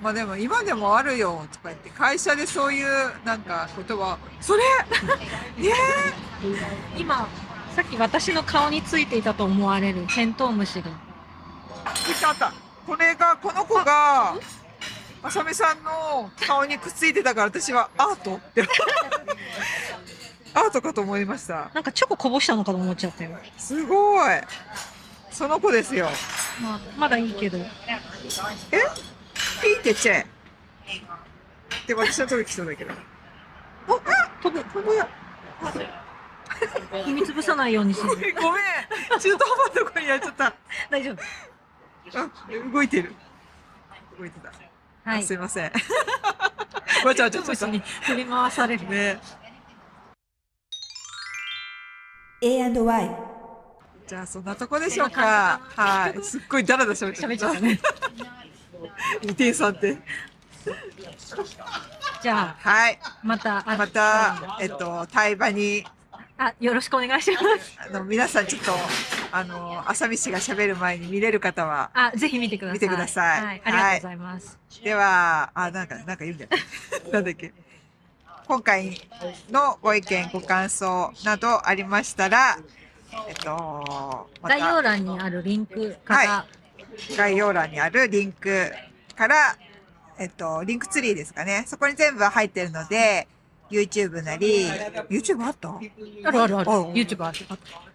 [0.00, 2.86] まあでも今でもあるよとか言って、会社でそういう
[3.24, 4.62] なんかことは、それ？
[5.62, 5.72] ね？
[6.96, 7.28] 今、
[7.74, 10.90] さっき私の顔についていたと思われるテントウムシが。
[11.84, 12.52] あったあった。
[12.86, 14.36] これが、この子が、
[15.22, 18.36] あさみさんの顔にくっついてたから私はアート？
[18.36, 18.62] って。
[20.54, 21.70] アートかと思いました。
[21.74, 23.36] なんかチョコこぼしたのかと思っちゃったよ。
[23.56, 24.30] すごい。
[25.32, 26.08] その子ですよ。
[26.62, 27.58] まあ、まだいいけど。
[27.58, 27.66] え？
[29.62, 30.26] ピーってチェ
[31.86, 32.92] で、私のとこ来そうだけど。
[33.88, 34.00] お、あ
[34.42, 34.62] 飛ぶ。
[34.64, 34.90] 飛ぶ。
[36.90, 38.08] 踏み潰さないようにする。
[38.08, 38.32] ごめん。
[39.20, 40.54] 中途半端なとこにやっちゃった。
[40.90, 41.18] 大丈夫。
[42.18, 42.30] あ、
[42.72, 43.14] 動いてる。
[44.18, 44.48] 動いてた。
[45.10, 45.20] はい。
[45.20, 45.72] あすいません。
[47.04, 48.90] わちゃわちゃちゃっに振り回されるた。。
[48.90, 49.20] ね。
[52.40, 53.10] A&Y
[54.06, 55.60] じゃあ、そんなとこでしょうか。
[55.76, 56.22] はい。
[56.22, 57.80] すっごいダラダラ喋って喋っちゃったね。
[59.22, 59.98] 二点さんって。
[62.22, 62.98] じゃあ、はい。
[63.22, 65.84] また、あまた、えっと、対場に、
[66.36, 67.78] あ、よろしくお願いします。
[67.78, 68.72] あの、皆さんちょっと、
[69.32, 72.74] あの、朝飯が喋る前に見れる方は、あ、ぜひ見てください。
[72.74, 73.62] 見てくださいはい。
[73.64, 74.58] ありがとうございます。
[74.84, 76.50] では、あ、なんか、なんか言うんだよ。
[77.12, 77.52] なんだっけ。
[78.46, 78.98] 今回
[79.50, 82.58] のご意見、ご感想などありましたら、
[83.28, 86.46] えっと、ま概要た欄にあるリンクから、は
[87.16, 88.72] 概要欄にあるリンク
[89.16, 89.56] から、
[90.18, 91.64] えっと、リンクツリーですかね。
[91.66, 93.28] そこに全部入ってるので、
[93.70, 94.66] YouTube なり、
[95.10, 95.70] YouTube あった？
[96.24, 96.70] あるあるある。
[96.92, 97.38] YouTube ある。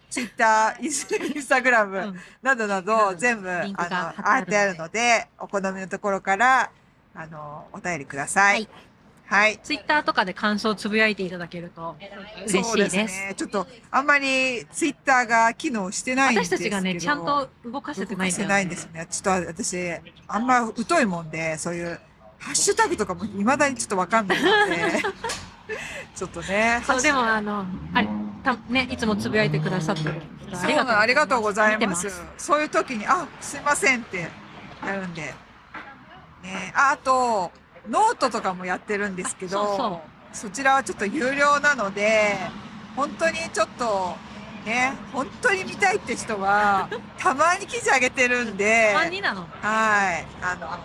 [0.08, 6.70] Twitter、インスインスタグラム、うんなどなど全部、あの、貼ってある貼ってあるので、お好みのところから、
[7.14, 8.54] あの、お便りください。
[8.54, 8.68] はい。
[9.62, 11.96] Twitter とかで感想をつぶやいていただけると
[12.46, 12.96] 嬉しそういです。
[12.96, 13.34] ね。
[13.36, 16.62] ちょっと、あんまりツイッターが機能してないんですけど。
[16.62, 19.06] 私たちがね、ちゃんと動かせてないんだよ動かせないんですね。
[19.10, 19.76] ちょっと私、
[20.28, 22.00] あんま疎いもんで、そういう、
[22.38, 25.02] ハッシュタグとかも未だにちょっとわかんないので、
[26.14, 26.82] ちょっとね。
[26.84, 27.64] そう、でもあの、
[27.94, 28.08] あれ、
[28.44, 30.20] たね、いつもつぶやいてくださってる。
[30.54, 34.28] そうなのありがとうございます見てそういう時に、あ、すいませんって
[34.86, 35.34] やるんで。
[36.42, 37.50] ねああと、
[37.88, 42.36] ノートとかもやってるんですけど、そちらはちょっと有料なので、
[42.96, 44.16] 本当にちょっと、
[44.64, 49.46] ね、本当に見たいって人は、 たまに記事上げてるんで、たまになの。
[49.60, 50.26] はい。
[50.42, 50.78] あの、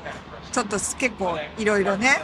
[0.52, 2.22] ちょっと結構いろいろね、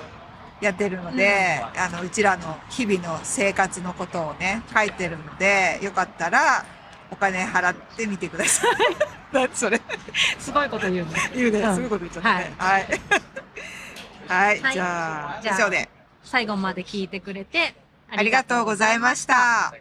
[0.59, 6.65] やってるので、あの、うちらの日々の生活のことをね、書いてるので、よかったら、
[7.11, 8.71] お金払ってみてください。
[9.31, 9.79] 何それ
[10.39, 11.31] すごいこと言うね。
[11.33, 11.59] 言うね。
[11.59, 12.53] うんすごいこと言っちゃったね。
[12.57, 12.83] はい。
[12.83, 12.99] はい。
[14.27, 15.89] はいじゃあ、じゃあ以上で、
[16.23, 17.75] 最後まで聞いてくれて
[18.09, 19.73] ありがとうございました。